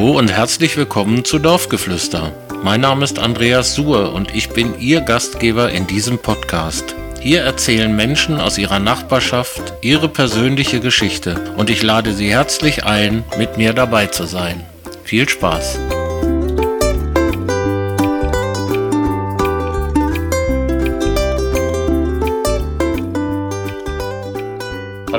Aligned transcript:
Hallo 0.00 0.16
und 0.16 0.32
herzlich 0.32 0.78
willkommen 0.78 1.26
zu 1.26 1.38
Dorfgeflüster. 1.38 2.32
Mein 2.64 2.80
Name 2.80 3.04
ist 3.04 3.18
Andreas 3.18 3.74
Suhr 3.74 4.14
und 4.14 4.34
ich 4.34 4.48
bin 4.48 4.80
Ihr 4.80 5.02
Gastgeber 5.02 5.72
in 5.72 5.86
diesem 5.86 6.18
Podcast. 6.18 6.94
Hier 7.20 7.42
erzählen 7.42 7.94
Menschen 7.94 8.40
aus 8.40 8.56
ihrer 8.56 8.78
Nachbarschaft 8.78 9.74
ihre 9.82 10.08
persönliche 10.08 10.80
Geschichte 10.80 11.52
und 11.58 11.68
ich 11.68 11.82
lade 11.82 12.14
Sie 12.14 12.30
herzlich 12.30 12.84
ein, 12.84 13.24
mit 13.36 13.58
mir 13.58 13.74
dabei 13.74 14.06
zu 14.06 14.24
sein. 14.24 14.64
Viel 15.04 15.28
Spaß! 15.28 15.78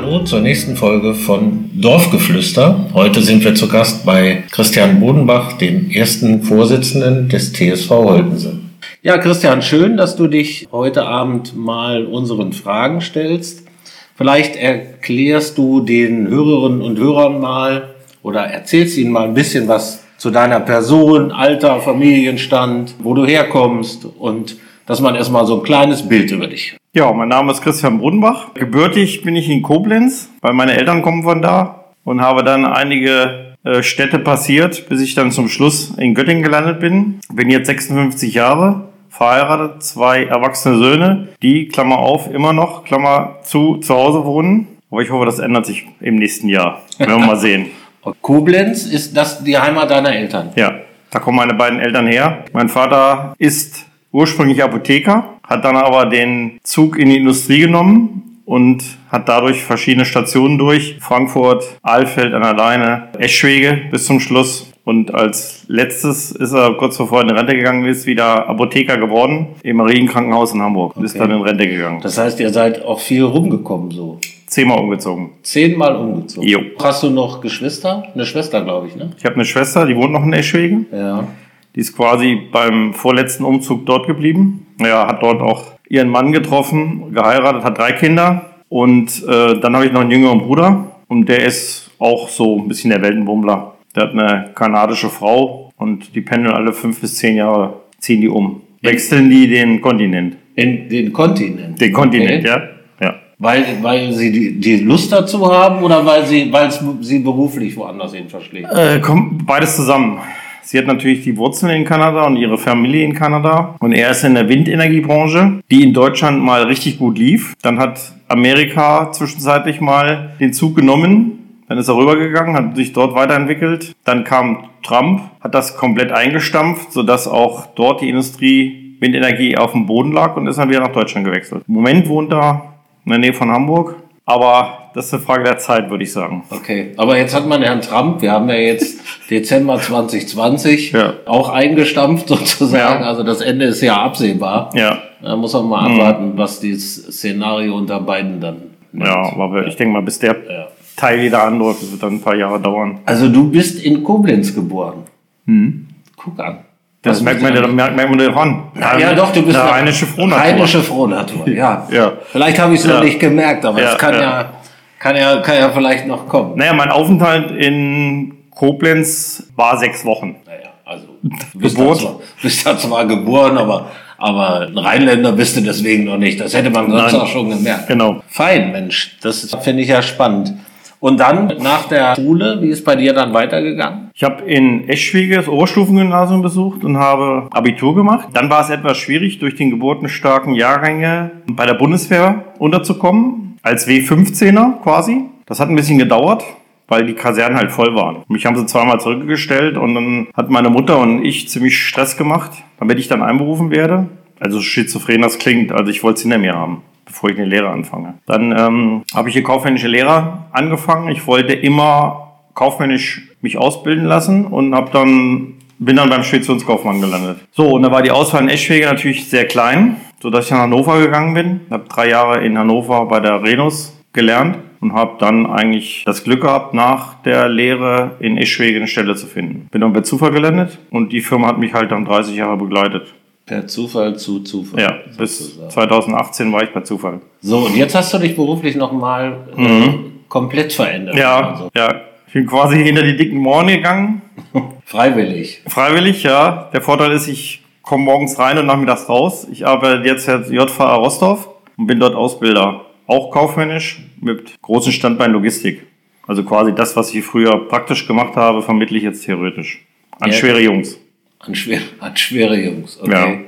Hallo 0.01 0.23
zur 0.23 0.39
nächsten 0.39 0.75
Folge 0.75 1.13
von 1.13 1.69
Dorfgeflüster. 1.75 2.87
Heute 2.95 3.21
sind 3.21 3.43
wir 3.43 3.53
zu 3.53 3.67
Gast 3.67 4.03
bei 4.03 4.43
Christian 4.49 4.99
Bodenbach, 4.99 5.59
dem 5.59 5.91
ersten 5.91 6.41
Vorsitzenden 6.41 7.29
des 7.29 7.53
TSV 7.53 7.91
Holtensen. 7.91 8.71
Ja, 9.03 9.19
Christian, 9.19 9.61
schön, 9.61 9.97
dass 9.97 10.15
du 10.15 10.25
dich 10.25 10.67
heute 10.71 11.05
Abend 11.05 11.55
mal 11.55 12.07
unseren 12.07 12.51
Fragen 12.51 13.01
stellst. 13.01 13.67
Vielleicht 14.15 14.55
erklärst 14.55 15.59
du 15.59 15.81
den 15.81 16.27
Hörerinnen 16.27 16.81
und 16.81 16.97
Hörern 16.97 17.39
mal 17.39 17.93
oder 18.23 18.41
erzählst 18.41 18.97
ihnen 18.97 19.11
mal 19.11 19.25
ein 19.25 19.35
bisschen 19.35 19.67
was 19.67 20.03
zu 20.17 20.31
deiner 20.31 20.61
Person, 20.61 21.31
Alter, 21.31 21.79
Familienstand, 21.79 22.95
wo 22.97 23.13
du 23.13 23.27
herkommst 23.27 24.07
und 24.17 24.57
dass 24.87 24.99
man 24.99 25.13
erstmal 25.13 25.45
so 25.45 25.57
ein 25.59 25.63
kleines 25.63 26.09
Bild 26.09 26.31
über 26.31 26.47
dich. 26.47 26.75
Ja, 26.93 27.09
mein 27.13 27.29
Name 27.29 27.53
ist 27.53 27.61
Christian 27.61 27.99
Bodenbach. 27.99 28.53
Gebürtig 28.53 29.21
bin 29.21 29.37
ich 29.37 29.47
in 29.47 29.61
Koblenz, 29.61 30.29
weil 30.41 30.51
meine 30.51 30.73
Eltern 30.73 31.01
kommen 31.01 31.23
von 31.23 31.41
da 31.41 31.85
und 32.03 32.19
habe 32.19 32.43
dann 32.43 32.65
einige 32.65 33.55
äh, 33.63 33.81
Städte 33.81 34.19
passiert, 34.19 34.89
bis 34.89 34.99
ich 34.99 35.15
dann 35.15 35.31
zum 35.31 35.47
Schluss 35.47 35.93
in 35.97 36.15
Göttingen 36.15 36.43
gelandet 36.43 36.81
bin. 36.81 37.21
Bin 37.31 37.49
jetzt 37.49 37.67
56 37.67 38.33
Jahre, 38.33 38.89
verheiratet, 39.07 39.81
zwei 39.83 40.25
erwachsene 40.25 40.79
Söhne, 40.79 41.29
die, 41.41 41.69
Klammer 41.69 41.99
auf, 41.99 42.29
immer 42.29 42.51
noch, 42.51 42.83
Klammer 42.83 43.37
zu, 43.43 43.77
zu 43.77 43.95
Hause 43.95 44.25
wohnen. 44.25 44.67
Aber 44.91 45.01
ich 45.01 45.11
hoffe, 45.11 45.25
das 45.25 45.39
ändert 45.39 45.67
sich 45.67 45.87
im 46.01 46.15
nächsten 46.15 46.49
Jahr. 46.49 46.81
Werden 46.97 47.21
wir 47.21 47.25
mal 47.25 47.37
sehen. 47.37 47.67
Koblenz, 48.21 48.83
ist 48.83 49.15
das 49.15 49.41
die 49.41 49.57
Heimat 49.57 49.89
deiner 49.91 50.13
Eltern? 50.13 50.49
Ja, 50.57 50.73
da 51.09 51.19
kommen 51.19 51.37
meine 51.37 51.53
beiden 51.53 51.79
Eltern 51.79 52.07
her. 52.07 52.43
Mein 52.51 52.67
Vater 52.67 53.33
ist 53.37 53.85
ursprünglich 54.11 54.63
Apotheker, 54.63 55.39
hat 55.43 55.65
dann 55.65 55.75
aber 55.75 56.05
den 56.05 56.59
Zug 56.63 56.97
in 56.97 57.09
die 57.09 57.17
Industrie 57.17 57.59
genommen 57.59 58.41
und 58.45 58.83
hat 59.09 59.29
dadurch 59.29 59.63
verschiedene 59.63 60.05
Stationen 60.05 60.57
durch. 60.57 60.97
Frankfurt, 60.99 61.63
Ahlfeld 61.81 62.33
an 62.33 62.41
der 62.41 62.53
Leine, 62.53 63.09
Eschwege 63.17 63.81
bis 63.91 64.05
zum 64.05 64.19
Schluss 64.19 64.71
und 64.83 65.13
als 65.13 65.65
letztes 65.67 66.31
ist 66.31 66.53
er 66.53 66.73
kurz 66.73 66.97
bevor 66.97 67.19
er 67.19 67.29
in 67.29 67.35
Rente 67.35 67.55
gegangen 67.55 67.85
ist, 67.85 68.07
wieder 68.07 68.49
Apotheker 68.49 68.97
geworden 68.97 69.47
im 69.61 69.77
Marienkrankenhaus 69.77 70.53
in 70.53 70.61
Hamburg 70.61 70.95
und 70.95 71.03
okay. 71.03 71.05
ist 71.05 71.19
dann 71.19 71.31
in 71.31 71.41
Rente 71.41 71.67
gegangen. 71.67 72.01
Das 72.01 72.17
heißt, 72.17 72.39
ihr 72.39 72.51
seid 72.51 72.83
auch 72.83 72.99
viel 72.99 73.23
rumgekommen 73.23 73.91
so. 73.91 74.19
Zehnmal 74.47 74.79
umgezogen. 74.79 75.29
Zehnmal 75.43 75.95
umgezogen. 75.95 76.45
Jo. 76.45 76.59
Hast 76.81 77.03
du 77.03 77.09
noch 77.09 77.39
Geschwister? 77.39 78.03
Eine 78.13 78.25
Schwester, 78.25 78.61
glaube 78.61 78.87
ich, 78.87 78.95
ne? 78.97 79.11
Ich 79.17 79.23
habe 79.23 79.35
eine 79.35 79.45
Schwester, 79.45 79.85
die 79.85 79.95
wohnt 79.95 80.11
noch 80.11 80.23
in 80.23 80.33
Eschwege. 80.33 80.85
Ja. 80.91 81.25
Die 81.75 81.79
ist 81.79 81.95
quasi 81.95 82.39
beim 82.51 82.93
vorletzten 82.93 83.45
Umzug 83.45 83.85
dort 83.85 84.07
geblieben. 84.07 84.67
Ja, 84.79 85.07
hat 85.07 85.23
dort 85.23 85.41
auch 85.41 85.73
ihren 85.87 86.09
Mann 86.09 86.31
getroffen, 86.31 87.13
geheiratet, 87.13 87.63
hat 87.63 87.77
drei 87.77 87.93
Kinder. 87.93 88.45
Und 88.69 89.23
äh, 89.27 89.59
dann 89.59 89.75
habe 89.75 89.85
ich 89.85 89.91
noch 89.91 90.01
einen 90.01 90.11
jüngeren 90.11 90.39
Bruder 90.39 90.91
und 91.07 91.27
der 91.27 91.45
ist 91.45 91.91
auch 91.99 92.29
so 92.29 92.57
ein 92.57 92.69
bisschen 92.69 92.89
der 92.89 93.01
Weltenbummler. 93.01 93.75
Der 93.95 94.03
hat 94.03 94.11
eine 94.11 94.51
kanadische 94.55 95.09
Frau 95.09 95.71
und 95.77 96.15
die 96.15 96.21
pendeln 96.21 96.55
alle 96.55 96.71
fünf 96.71 97.01
bis 97.01 97.17
zehn 97.17 97.35
Jahre, 97.35 97.73
ziehen 97.99 98.21
die 98.21 98.29
um. 98.29 98.61
Wechseln 98.81 99.29
die 99.29 99.47
den 99.47 99.81
Kontinent. 99.81 100.37
In 100.55 100.87
den 100.87 101.11
Kontinent? 101.11 101.81
Den 101.81 101.91
Kontinent, 101.91 102.45
okay. 102.45 102.47
ja. 102.47 103.07
ja. 103.07 103.15
Weil, 103.37 103.65
weil 103.81 104.13
sie 104.13 104.31
die, 104.31 104.59
die 104.59 104.77
Lust 104.77 105.11
dazu 105.11 105.51
haben 105.51 105.83
oder 105.83 106.05
weil 106.05 106.25
sie, 106.25 106.51
weil 106.51 106.69
sie 107.01 107.19
beruflich 107.19 107.75
woanders 107.75 108.13
hin 108.13 108.29
verschlägt? 108.29 108.71
Äh, 108.71 108.99
kommt 109.01 109.45
beides 109.45 109.75
zusammen. 109.75 110.19
Sie 110.63 110.77
hat 110.77 110.87
natürlich 110.87 111.23
die 111.23 111.37
Wurzeln 111.37 111.75
in 111.75 111.85
Kanada 111.85 112.25
und 112.25 112.37
ihre 112.37 112.57
Familie 112.57 113.03
in 113.03 113.13
Kanada. 113.13 113.75
Und 113.79 113.93
er 113.93 114.11
ist 114.11 114.23
in 114.23 114.35
der 114.35 114.47
Windenergiebranche, 114.47 115.61
die 115.69 115.83
in 115.83 115.93
Deutschland 115.93 116.41
mal 116.41 116.63
richtig 116.63 116.99
gut 116.99 117.17
lief. 117.17 117.55
Dann 117.61 117.79
hat 117.79 118.13
Amerika 118.27 119.11
zwischenzeitlich 119.11 119.81
mal 119.81 120.33
den 120.39 120.53
Zug 120.53 120.75
genommen, 120.75 121.39
dann 121.67 121.77
ist 121.77 121.87
er 121.87 121.95
rübergegangen, 121.95 122.55
hat 122.55 122.75
sich 122.75 122.91
dort 122.91 123.15
weiterentwickelt. 123.15 123.95
Dann 124.03 124.23
kam 124.25 124.69
Trump, 124.83 125.21
hat 125.39 125.53
das 125.55 125.77
komplett 125.77 126.11
eingestampft, 126.11 126.91
sodass 126.91 127.27
auch 127.27 127.67
dort 127.75 128.01
die 128.01 128.09
Industrie 128.09 128.97
Windenergie 128.99 129.57
auf 129.57 129.71
dem 129.71 129.85
Boden 129.85 130.11
lag 130.11 130.35
und 130.35 130.47
ist 130.47 130.57
dann 130.57 130.69
wieder 130.69 130.81
nach 130.81 130.91
Deutschland 130.91 131.25
gewechselt. 131.25 131.63
Im 131.67 131.73
Moment 131.75 132.07
wohnt 132.07 132.31
er 132.33 132.73
in 133.05 133.11
der 133.11 133.19
Nähe 133.19 133.33
von 133.33 133.49
Hamburg, 133.49 133.95
aber 134.25 134.80
das 134.93 135.07
ist 135.07 135.13
eine 135.13 135.23
Frage 135.23 135.43
der 135.43 135.57
Zeit, 135.57 135.89
würde 135.89 136.03
ich 136.03 136.11
sagen. 136.11 136.43
Okay, 136.49 136.93
aber 136.97 137.17
jetzt 137.17 137.35
hat 137.35 137.47
man 137.47 137.61
Herrn 137.61 137.81
Trump, 137.81 138.21
wir 138.21 138.31
haben 138.31 138.49
ja 138.49 138.55
jetzt 138.55 138.99
Dezember 139.29 139.79
2020 139.79 140.91
ja. 140.91 141.13
auch 141.25 141.49
eingestampft 141.49 142.27
sozusagen, 142.29 143.01
ja. 143.01 143.07
also 143.07 143.23
das 143.23 143.41
Ende 143.41 143.65
ist 143.65 143.81
ja 143.81 144.01
absehbar. 144.01 144.69
Ja. 144.75 144.97
Da 145.21 145.35
muss 145.35 145.53
man 145.53 145.67
mal 145.67 145.89
mhm. 145.89 145.99
abwarten, 145.99 146.31
was 146.35 146.59
dieses 146.59 146.95
Szenario 147.15 147.75
unter 147.75 147.99
beiden 147.99 148.39
dann 148.39 148.61
nimmt. 148.91 149.07
Ja, 149.07 149.33
aber 149.37 149.67
ich 149.67 149.75
denke 149.75 149.93
mal, 149.93 150.01
bis 150.01 150.19
der 150.19 150.35
ja. 150.49 150.67
Teil 150.95 151.21
wieder 151.21 151.43
anläuft. 151.43 151.81
Das 151.81 151.91
wird 151.91 152.03
dann 152.03 152.15
ein 152.15 152.21
paar 152.21 152.35
Jahre 152.35 152.59
dauern. 152.59 152.99
Also 153.05 153.29
du 153.29 153.49
bist 153.49 153.83
in 153.83 154.03
Koblenz 154.03 154.53
geboren. 154.53 155.03
Hm. 155.45 155.87
Guck 156.15 156.39
an. 156.39 156.59
Das, 157.03 157.17
das 157.17 157.23
merkt 157.23 157.41
man, 157.41 157.55
ja, 157.55 157.65
merkt, 157.65 157.95
merkt 157.95 158.35
man. 158.35 158.63
Ja, 158.79 158.97
ja, 158.99 159.13
doch, 159.15 159.33
du 159.33 159.41
bist 159.41 159.57
eine 159.57 159.71
rheinische 159.71 160.05
Frohnatur. 160.05 160.39
Rheinische 160.39 160.81
Frohnatur, 160.81 161.49
ja. 161.49 161.87
ja. 161.91 162.13
Vielleicht 162.31 162.59
habe 162.59 162.75
ich 162.75 162.81
es 162.81 162.85
noch 162.85 163.03
nicht 163.03 163.19
gemerkt, 163.19 163.65
aber 163.65 163.81
es 163.81 163.97
kann 163.97 164.13
ja. 164.13 164.51
Kann 165.01 165.15
ja, 165.15 165.37
kann 165.37 165.55
ja 165.55 165.69
vielleicht 165.69 166.05
noch 166.07 166.27
kommen. 166.27 166.57
Naja, 166.57 166.73
mein 166.73 166.89
Aufenthalt 166.89 167.51
in 167.51 168.33
Koblenz 168.51 169.51
war 169.55 169.77
sechs 169.77 170.05
Wochen. 170.05 170.35
Naja, 170.45 170.69
also 170.85 171.07
du 171.23 171.59
bist, 171.59 171.77
da 171.77 171.93
zwar, 171.95 172.19
bist 172.41 172.65
da 172.65 172.77
zwar 172.77 173.05
geboren, 173.05 173.57
aber 173.57 173.87
aber 174.17 174.67
ein 174.67 174.77
Rheinländer 174.77 175.31
bist 175.31 175.57
du 175.57 175.61
deswegen 175.61 176.03
noch 176.03 176.17
nicht. 176.17 176.39
Das 176.39 176.53
hätte 176.53 176.69
man 176.69 176.91
sonst 176.91 177.13
Nein. 177.13 177.21
auch 177.21 177.27
schon 177.27 177.49
gemerkt. 177.49 177.87
Genau. 177.87 178.21
Fein, 178.27 178.71
Mensch. 178.71 179.17
Das 179.23 179.57
finde 179.63 179.81
ich 179.81 179.89
ja 179.89 180.03
spannend. 180.03 180.53
Und 180.99 181.19
dann 181.19 181.51
nach 181.59 181.87
der 181.87 182.15
Schule, 182.15 182.61
wie 182.61 182.67
ist 182.67 182.85
bei 182.85 182.95
dir 182.95 183.13
dann 183.13 183.33
weitergegangen? 183.33 184.11
Ich 184.13 184.23
habe 184.23 184.43
in 184.43 184.87
Eschwege 184.87 185.37
das 185.37 185.47
Oberstufengymnasium 185.47 186.43
besucht 186.43 186.83
und 186.83 186.97
habe 186.97 187.47
Abitur 187.49 187.95
gemacht. 187.95 188.27
Dann 188.33 188.51
war 188.51 188.61
es 188.61 188.69
etwas 188.69 188.99
schwierig, 188.99 189.39
durch 189.39 189.55
den 189.55 189.71
geburtenstarken 189.71 190.53
Jahrgänge 190.53 191.31
bei 191.47 191.65
der 191.65 191.73
Bundeswehr 191.73 192.43
unterzukommen. 192.59 193.50
Als 193.61 193.87
W15er 193.87 194.81
quasi. 194.81 195.25
Das 195.45 195.59
hat 195.59 195.69
ein 195.69 195.75
bisschen 195.75 195.97
gedauert 195.97 196.43
weil 196.87 197.05
die 197.05 197.13
Kasernen 197.13 197.57
halt 197.57 197.71
voll 197.71 197.95
waren. 197.95 198.25
Mich 198.27 198.45
haben 198.45 198.57
sie 198.57 198.65
zweimal 198.65 198.99
zurückgestellt 198.99 199.77
und 199.77 199.95
dann 199.95 200.27
hat 200.35 200.49
meine 200.49 200.69
Mutter 200.69 200.99
und 200.99 201.23
ich 201.23 201.47
ziemlich 201.47 201.77
Stress 201.79 202.17
gemacht, 202.17 202.51
damit 202.79 202.99
ich 202.99 203.07
dann 203.07 203.23
einberufen 203.23 203.71
werde. 203.71 204.09
Also 204.41 204.59
schizophren 204.59 205.21
das 205.21 205.39
klingt, 205.39 205.71
also 205.71 205.89
ich 205.89 206.03
wollte 206.03 206.17
es 206.17 206.21
hinter 206.23 206.37
mir 206.37 206.53
haben 206.53 206.83
bevor 207.11 207.29
ich 207.29 207.37
eine 207.37 207.47
Lehre 207.47 207.69
anfange. 207.69 208.15
Dann 208.25 208.57
ähm, 208.57 209.03
habe 209.13 209.27
ich 209.27 209.33
hier 209.33 209.43
kaufmännische 209.43 209.87
Lehre 209.87 210.45
angefangen. 210.51 211.09
Ich 211.09 211.27
wollte 211.27 211.53
immer 211.53 212.31
kaufmännisch 212.53 213.27
mich 213.41 213.57
ausbilden 213.57 214.05
lassen 214.05 214.45
und 214.45 214.73
habe 214.73 214.91
dann 214.91 215.55
bin 215.79 215.95
dann 215.95 216.09
beim 216.09 216.23
Speditionskaufmann 216.23 217.01
gelandet. 217.01 217.39
So, 217.51 217.71
und 217.71 217.81
da 217.81 217.91
war 217.91 218.03
die 218.03 218.11
Auswahl 218.11 218.43
in 218.43 218.49
Eschwege 218.49 218.85
natürlich 218.85 219.27
sehr 219.27 219.45
klein, 219.45 219.97
sodass 220.21 220.45
ich 220.45 220.51
nach 220.51 220.59
Hannover 220.59 220.99
gegangen 220.99 221.33
bin. 221.33 221.61
Habe 221.69 221.85
drei 221.89 222.09
Jahre 222.09 222.45
in 222.45 222.57
Hannover 222.57 223.05
bei 223.05 223.19
der 223.19 223.43
Renus 223.43 223.97
gelernt 224.13 224.57
und 224.81 224.93
habe 224.93 225.15
dann 225.19 225.45
eigentlich 225.45 226.03
das 226.05 226.23
Glück 226.23 226.41
gehabt, 226.41 226.73
nach 226.73 227.21
der 227.23 227.47
Lehre 227.47 228.15
in 228.19 228.37
Eschwege 228.37 228.77
eine 228.77 228.87
Stelle 228.87 229.15
zu 229.15 229.27
finden. 229.27 229.67
Bin 229.71 229.81
dann 229.81 229.93
bei 229.93 230.01
Zufall 230.01 230.31
gelandet 230.31 230.79
und 230.89 231.13
die 231.13 231.21
Firma 231.21 231.47
hat 231.47 231.59
mich 231.59 231.73
halt 231.73 231.91
dann 231.91 232.05
30 232.05 232.35
Jahre 232.35 232.57
begleitet. 232.57 233.13
Per 233.45 233.67
Zufall 233.67 234.17
zu 234.17 234.41
Zufall. 234.41 234.81
Ja, 234.81 234.93
bis 235.17 235.59
2018 235.69 236.51
war 236.53 236.63
ich 236.63 236.69
bei 236.71 236.81
Zufall. 236.81 237.21
So, 237.41 237.59
und 237.59 237.75
jetzt 237.75 237.95
hast 237.95 238.13
du 238.13 238.17
dich 238.17 238.35
beruflich 238.35 238.75
nochmal 238.75 239.37
äh, 239.57 239.61
mhm. 239.61 240.11
komplett 240.29 240.73
verändert. 240.73 241.15
Ja, 241.15 241.51
also. 241.51 241.69
ja. 241.75 242.01
Ich 242.27 242.33
bin 242.33 242.45
quasi 242.45 242.81
hinter 242.81 243.03
die 243.03 243.17
dicken 243.17 243.39
Mauern 243.39 243.67
gegangen. 243.67 244.21
Freiwillig. 244.85 245.63
Freiwillig, 245.67 246.23
ja. 246.23 246.69
Der 246.71 246.81
Vorteil 246.81 247.11
ist, 247.11 247.27
ich 247.27 247.61
komme 247.81 248.03
morgens 248.03 248.37
rein 248.39 248.57
und 248.57 248.65
nachmittags 248.65 249.09
raus. 249.09 249.47
Ich 249.51 249.65
arbeite 249.65 250.07
jetzt 250.07 250.25
für 250.25 250.43
JVA 250.49 250.95
Rostov 250.95 251.49
und 251.77 251.87
bin 251.87 251.99
dort 251.99 252.15
Ausbilder. 252.15 252.85
Auch 253.07 253.31
kaufmännisch 253.31 254.01
mit 254.19 254.61
großen 254.61 254.91
Standbein 254.91 255.31
Logistik. 255.31 255.85
Also 256.27 256.43
quasi 256.43 256.73
das, 256.73 256.95
was 256.95 257.13
ich 257.13 257.23
früher 257.23 257.67
praktisch 257.67 258.07
gemacht 258.07 258.35
habe, 258.35 258.61
vermittle 258.61 258.97
ich 258.97 259.03
jetzt 259.03 259.25
theoretisch. 259.25 259.85
An 260.19 260.29
ja. 260.29 260.35
schwere 260.35 260.61
Jungs. 260.61 260.97
An, 261.39 261.55
schwer, 261.55 261.81
an 261.99 262.15
schwere 262.15 262.55
Jungs, 262.55 262.99
okay. 263.01 263.45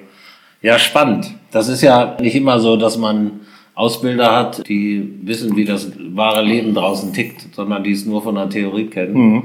Ja. 0.61 0.73
ja, 0.73 0.79
spannend. 0.79 1.31
Das 1.51 1.69
ist 1.69 1.81
ja 1.81 2.17
nicht 2.19 2.35
immer 2.35 2.59
so, 2.59 2.75
dass 2.75 2.97
man 2.97 3.41
Ausbilder 3.75 4.35
hat, 4.35 4.67
die 4.67 5.07
wissen, 5.21 5.55
wie 5.55 5.65
das 5.65 5.91
wahre 6.13 6.43
Leben 6.43 6.73
draußen 6.73 7.13
tickt, 7.13 7.53
sondern 7.53 7.83
die 7.83 7.91
es 7.91 8.05
nur 8.05 8.21
von 8.21 8.35
der 8.35 8.49
Theorie 8.49 8.87
kennen. 8.87 9.13
Mhm. 9.13 9.43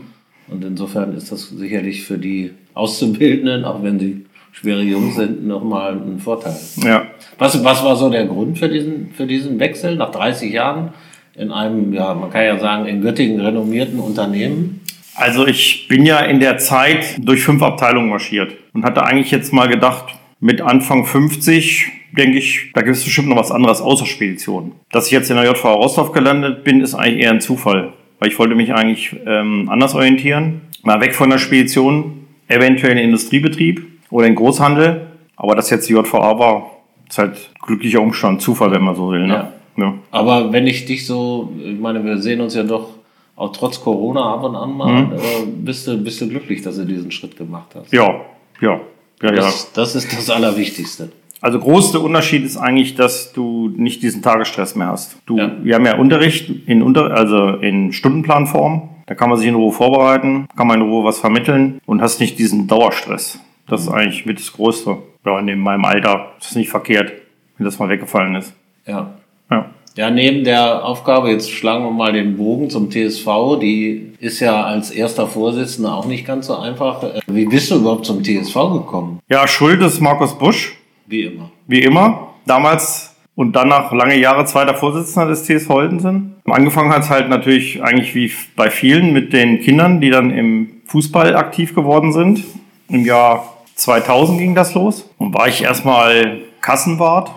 Und 0.49 0.64
insofern 0.64 1.14
ist 1.14 1.31
das 1.31 1.49
sicherlich 1.50 2.05
für 2.05 2.19
die 2.19 2.52
Auszubildenden, 2.75 3.64
auch 3.64 3.82
wenn 3.82 3.99
sie 3.99 4.25
schwere 4.60 4.82
Jungs 4.82 5.14
sind, 5.14 5.46
nochmal 5.46 5.93
ein 5.93 6.19
Vorteil. 6.19 6.56
Ja. 6.82 7.06
Was, 7.38 7.62
was 7.62 7.84
war 7.84 7.94
so 7.94 8.10
der 8.10 8.26
Grund 8.26 8.58
für 8.58 8.69
diesen, 8.69 9.10
für 9.12 9.26
diesen 9.26 9.60
Wechsel 9.60 9.94
nach 9.94 10.10
30 10.10 10.52
Jahren 10.52 10.90
in 11.37 11.52
einem, 11.52 11.93
ja, 11.93 12.12
man 12.14 12.31
kann 12.31 12.44
ja 12.44 12.58
sagen, 12.58 12.87
in 12.87 13.00
Göttingen 13.00 13.40
renommierten 13.40 14.00
Unternehmen? 14.00 14.81
Also 15.14 15.46
ich 15.46 15.87
bin 15.88 16.05
ja 16.05 16.19
in 16.20 16.40
der 16.40 16.58
Zeit 16.58 17.16
durch 17.20 17.43
fünf 17.43 17.62
Abteilungen 17.62 18.08
marschiert 18.08 18.52
und 18.72 18.84
hatte 18.84 19.05
eigentlich 19.05 19.31
jetzt 19.31 19.52
mal 19.52 19.69
gedacht, 19.69 20.14
mit 20.40 20.60
Anfang 20.60 21.05
50 21.05 21.93
denke 22.16 22.38
ich, 22.38 22.70
da 22.75 22.82
gibt 22.82 22.96
es 22.96 23.05
bestimmt 23.05 23.28
noch 23.28 23.37
was 23.37 23.52
anderes 23.52 23.81
außer 23.81 24.06
Spedition. 24.06 24.72
Dass 24.90 25.06
ich 25.06 25.12
jetzt 25.12 25.31
in 25.31 25.37
der 25.37 25.44
JVA 25.44 25.72
Rostov 25.72 26.12
gelandet 26.12 26.64
bin, 26.64 26.81
ist 26.81 26.94
eigentlich 26.94 27.25
eher 27.25 27.31
ein 27.31 27.40
Zufall, 27.40 27.93
weil 28.19 28.28
ich 28.28 28.38
wollte 28.38 28.56
mich 28.56 28.75
eigentlich 28.75 29.14
ähm, 29.26 29.69
anders 29.69 29.94
orientieren. 29.94 30.62
Mal 30.82 31.00
weg 31.00 31.14
von 31.14 31.31
der 31.31 31.38
Spedition, 31.38 32.26
eventuell 32.49 32.93
in 32.93 32.99
den 32.99 33.06
Industriebetrieb 33.06 33.98
oder 34.10 34.26
in 34.26 34.34
Großhandel. 34.34 35.06
Aber 35.37 35.55
das 35.55 35.70
jetzt 35.70 35.88
die 35.88 35.93
JVA 35.93 36.38
war, 36.38 36.70
ist 37.08 37.19
halt 37.19 37.50
glücklicher 37.62 38.00
Umstand, 38.00 38.43
Zufall, 38.43 38.72
wenn 38.72 38.82
man 38.82 38.94
so 38.94 39.10
will. 39.10 39.26
Ne? 39.26 39.34
Ja. 39.76 39.84
ja. 39.84 39.94
Aber 40.10 40.52
wenn 40.52 40.66
ich 40.66 40.84
dich 40.84 41.06
so, 41.06 41.52
ich 41.62 41.78
meine, 41.78 42.05
wir 42.05 42.19
sehen 42.19 42.40
uns 42.40 42.55
ja 42.55 42.62
doch 42.62 42.88
auch 43.37 43.52
trotz 43.52 43.81
Corona 43.81 44.34
ab 44.34 44.43
und 44.43 44.56
an 44.56 44.76
mal, 44.76 45.02
mhm. 45.02 45.12
äh, 45.12 45.16
bist, 45.46 45.87
du, 45.87 45.96
bist 45.96 46.20
du 46.20 46.28
glücklich, 46.28 46.62
dass 46.62 46.76
du 46.76 46.84
diesen 46.84 47.10
Schritt 47.12 47.37
gemacht 47.37 47.69
hast? 47.75 47.93
Ja, 47.93 48.20
ja. 48.60 48.81
ja, 49.22 49.31
das, 49.31 49.62
ja. 49.62 49.69
das 49.75 49.94
ist 49.94 50.12
das 50.12 50.28
Allerwichtigste. 50.28 51.10
Also 51.40 51.60
größte 51.60 52.00
Unterschied 52.00 52.44
ist 52.44 52.56
eigentlich, 52.56 52.96
dass 52.96 53.32
du 53.32 53.72
nicht 53.76 54.02
diesen 54.02 54.22
Tagesstress 54.22 54.75
mehr 54.75 54.88
hast. 54.88 55.19
Du, 55.25 55.38
ja. 55.38 55.52
Wir 55.62 55.76
haben 55.76 55.87
ja 55.87 55.96
Unterricht 55.96 56.50
in 56.66 56.82
Unter, 56.82 57.12
also 57.12 57.50
in 57.50 57.93
Stundenplanform. 57.93 58.88
Da 59.06 59.14
kann 59.14 59.31
man 59.31 59.38
sich 59.38 59.49
in 59.49 59.55
Ruhe 59.55 59.72
vorbereiten, 59.72 60.49
kann 60.56 60.66
man 60.66 60.81
in 60.81 60.87
Ruhe 60.87 61.05
was 61.05 61.19
vermitteln 61.19 61.81
und 61.87 62.02
hast 62.02 62.20
nicht 62.20 62.38
diesen 62.38 62.66
Dauerstress. 62.66 63.40
Das 63.69 63.82
ist 63.82 63.88
eigentlich 63.88 64.26
mit 64.26 64.38
das 64.38 64.53
Größte. 64.53 64.99
Ja, 65.25 65.38
in 65.38 65.59
meinem 65.61 65.85
Alter 65.85 66.32
ist 66.41 66.50
es 66.50 66.56
nicht 66.56 66.70
verkehrt, 66.70 67.12
wenn 67.56 67.65
das 67.65 67.79
mal 67.79 67.88
weggefallen 67.88 68.35
ist. 68.35 68.55
Ja. 68.87 69.15
Ja. 69.50 69.70
Ja, 69.97 70.11
neben 70.11 70.44
der 70.44 70.85
Aufgabe, 70.85 71.31
jetzt 71.31 71.50
schlagen 71.50 71.85
wir 71.85 71.91
mal 71.91 72.12
den 72.12 72.37
Bogen 72.37 72.70
zum 72.70 72.88
TSV, 72.88 73.59
die 73.61 74.12
ist 74.20 74.38
ja 74.38 74.62
als 74.62 74.93
erster 74.93 75.26
Vorsitzender 75.26 75.93
auch 75.93 76.06
nicht 76.06 76.25
ganz 76.25 76.47
so 76.47 76.56
einfach. 76.56 77.03
Wie 77.26 77.47
bist 77.47 77.70
du 77.70 77.76
überhaupt 77.76 78.06
zum 78.06 78.23
TSV 78.23 78.55
gekommen? 78.55 79.19
Ja, 79.29 79.49
Schuld 79.49 79.82
ist 79.82 80.00
Markus 80.00 80.38
Busch. 80.38 80.76
Wie 81.06 81.23
immer. 81.23 81.50
Wie 81.67 81.82
immer. 81.82 82.29
Damals 82.47 83.17
und 83.35 83.56
danach 83.56 83.93
lange 83.93 84.17
Jahre 84.19 84.44
zweiter 84.44 84.75
Vorsitzender 84.75 85.29
des 85.29 85.44
TSV 85.44 85.69
Holtensen. 85.69 86.37
Angefangen 86.44 86.93
hat 86.93 87.03
es 87.03 87.11
halt 87.11 87.29
natürlich 87.29 87.82
eigentlich 87.82 88.15
wie 88.15 88.32
bei 88.56 88.70
vielen 88.70 89.12
mit 89.12 89.32
den 89.32 89.61
Kindern, 89.61 90.00
die 90.00 90.11
dann 90.11 90.31
im 90.31 90.70
Fußball 90.87 91.35
aktiv 91.35 91.75
geworden 91.75 92.12
sind. 92.12 92.44
Im 92.88 93.05
Jahr 93.05 93.57
2000 93.79 94.39
ging 94.39 94.55
das 94.55 94.75
los. 94.75 95.09
Und 95.19 95.35
war 95.35 95.49
ich 95.49 95.63
erstmal 95.63 96.39
Kassenwart 96.61 97.31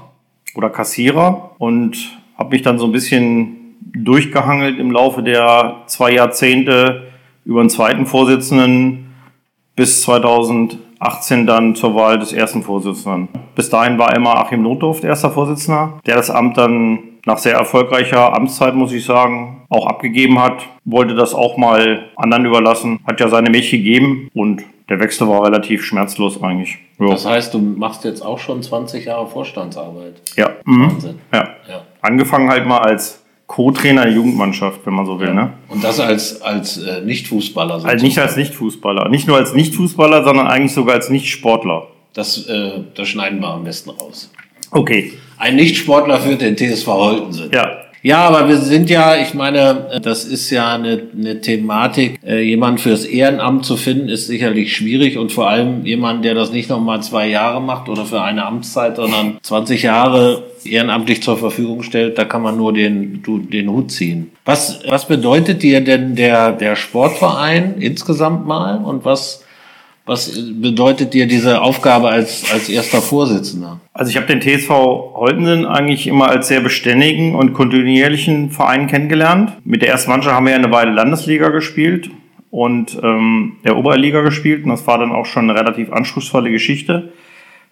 oder 0.55 0.69
Kassierer 0.69 1.51
und 1.59 2.19
habe 2.37 2.49
mich 2.49 2.63
dann 2.63 2.79
so 2.79 2.85
ein 2.85 2.91
bisschen 2.91 3.77
durchgehangelt 3.93 4.79
im 4.79 4.91
Laufe 4.91 5.23
der 5.23 5.83
zwei 5.85 6.11
Jahrzehnte 6.11 7.07
über 7.45 7.59
einen 7.59 7.69
zweiten 7.69 8.05
Vorsitzenden 8.05 9.13
bis 9.75 10.01
2018 10.01 11.45
dann 11.45 11.75
zur 11.75 11.95
Wahl 11.95 12.19
des 12.19 12.33
ersten 12.33 12.63
Vorsitzenden. 12.63 13.29
Bis 13.55 13.69
dahin 13.69 13.97
war 13.97 14.15
immer 14.15 14.37
Achim 14.37 14.63
Notdorf 14.63 15.01
der 15.01 15.11
erste 15.11 15.29
Vorsitzender, 15.29 15.99
der 16.05 16.15
das 16.15 16.29
Amt 16.29 16.57
dann 16.57 16.99
nach 17.25 17.37
sehr 17.37 17.53
erfolgreicher 17.53 18.35
Amtszeit, 18.35 18.73
muss 18.73 18.91
ich 18.91 19.05
sagen, 19.05 19.65
auch 19.69 19.85
abgegeben 19.85 20.39
hat, 20.39 20.63
wollte 20.85 21.13
das 21.13 21.35
auch 21.35 21.57
mal 21.57 22.09
anderen 22.15 22.45
überlassen, 22.45 22.99
hat 23.05 23.19
ja 23.19 23.27
seine 23.27 23.51
Milch 23.51 23.69
gegeben 23.69 24.29
und 24.33 24.63
der 24.91 24.99
Wechsel 24.99 25.25
war 25.29 25.45
relativ 25.45 25.85
schmerzlos 25.85 26.43
eigentlich. 26.43 26.77
Ja. 26.99 27.07
Das 27.07 27.25
heißt, 27.25 27.53
du 27.53 27.59
machst 27.59 28.03
jetzt 28.03 28.19
auch 28.21 28.37
schon 28.37 28.61
20 28.61 29.05
Jahre 29.05 29.25
Vorstandsarbeit. 29.25 30.21
Ja. 30.35 30.49
Mhm. 30.65 30.91
Wahnsinn. 30.91 31.19
Ja. 31.31 31.47
ja. 31.69 31.81
Angefangen 32.01 32.49
halt 32.49 32.67
mal 32.67 32.79
als 32.79 33.23
Co-Trainer 33.47 34.03
der 34.03 34.11
Jugendmannschaft, 34.11 34.85
wenn 34.85 34.93
man 34.93 35.05
so 35.05 35.17
will. 35.17 35.29
Ja. 35.29 35.33
Ne? 35.33 35.53
Und 35.69 35.81
das 35.81 36.01
als, 36.01 36.41
als 36.41 36.77
äh, 36.77 36.99
Nicht-Fußballer? 37.05 37.85
Als 37.85 38.03
nicht 38.03 38.19
als 38.19 38.35
Nicht-Fußballer. 38.35 39.07
Nicht 39.07 39.27
nur 39.29 39.37
als 39.37 39.53
Nicht-Fußballer, 39.53 40.25
sondern 40.25 40.47
eigentlich 40.47 40.73
sogar 40.73 40.95
als 40.95 41.09
Nicht-Sportler. 41.09 41.87
Das, 42.13 42.45
äh, 42.49 42.71
das 42.93 43.07
schneiden 43.07 43.39
wir 43.39 43.47
am 43.47 43.63
besten 43.63 43.91
raus. 43.91 44.29
Okay. 44.71 45.13
Ein 45.37 45.55
Nicht-Sportler 45.55 46.19
führt 46.19 46.41
den 46.41 46.57
TSV 46.57 46.87
Holtensen. 46.87 47.49
Ja. 47.53 47.70
Ja, 48.03 48.27
aber 48.27 48.49
wir 48.49 48.57
sind 48.57 48.89
ja, 48.89 49.15
ich 49.17 49.35
meine, 49.35 49.99
das 50.01 50.25
ist 50.25 50.49
ja 50.49 50.73
eine, 50.73 51.03
eine 51.15 51.39
Thematik. 51.39 52.19
Äh, 52.25 52.41
jemand 52.41 52.81
fürs 52.81 53.05
Ehrenamt 53.05 53.63
zu 53.63 53.77
finden, 53.77 54.09
ist 54.09 54.25
sicherlich 54.25 54.75
schwierig 54.75 55.19
und 55.19 55.31
vor 55.31 55.47
allem 55.47 55.85
jemand, 55.85 56.25
der 56.25 56.33
das 56.33 56.51
nicht 56.51 56.69
nochmal 56.69 57.03
zwei 57.03 57.27
Jahre 57.27 57.61
macht 57.61 57.89
oder 57.89 58.05
für 58.05 58.21
eine 58.21 58.45
Amtszeit, 58.45 58.95
sondern 58.95 59.37
20 59.43 59.83
Jahre 59.83 60.43
ehrenamtlich 60.63 61.21
zur 61.21 61.37
Verfügung 61.37 61.83
stellt, 61.83 62.17
da 62.17 62.25
kann 62.25 62.41
man 62.41 62.57
nur 62.57 62.73
den, 62.73 63.23
den 63.51 63.69
Hut 63.69 63.91
ziehen. 63.91 64.31
Was, 64.45 64.79
was 64.87 65.07
bedeutet 65.07 65.61
dir 65.61 65.81
denn 65.81 66.15
der, 66.15 66.53
der 66.53 66.75
Sportverein 66.75 67.75
insgesamt 67.79 68.47
mal 68.47 68.77
und 68.83 69.05
was 69.05 69.43
was 70.05 70.31
bedeutet 70.61 71.13
dir 71.13 71.27
diese 71.27 71.61
Aufgabe 71.61 72.09
als, 72.09 72.51
als 72.51 72.69
erster 72.69 73.01
Vorsitzender? 73.01 73.79
Also 73.93 74.09
ich 74.09 74.17
habe 74.17 74.27
den 74.27 74.41
TSV 74.41 74.69
Holtensen 74.69 75.65
eigentlich 75.65 76.07
immer 76.07 76.29
als 76.29 76.47
sehr 76.47 76.61
beständigen 76.61 77.35
und 77.35 77.53
kontinuierlichen 77.53 78.49
Verein 78.49 78.87
kennengelernt. 78.87 79.53
Mit 79.63 79.81
der 79.81 79.89
ersten 79.89 80.09
Mannschaft 80.09 80.35
haben 80.35 80.47
wir 80.47 80.55
eine 80.55 80.71
Weile 80.71 80.91
Landesliga 80.91 81.49
gespielt 81.49 82.09
und 82.49 82.99
ähm, 83.01 83.57
der 83.63 83.77
Oberliga 83.77 84.21
gespielt 84.21 84.63
und 84.63 84.71
das 84.71 84.85
war 84.87 84.97
dann 84.97 85.11
auch 85.11 85.25
schon 85.25 85.49
eine 85.49 85.59
relativ 85.59 85.91
anspruchsvolle 85.91 86.51
Geschichte. 86.51 87.13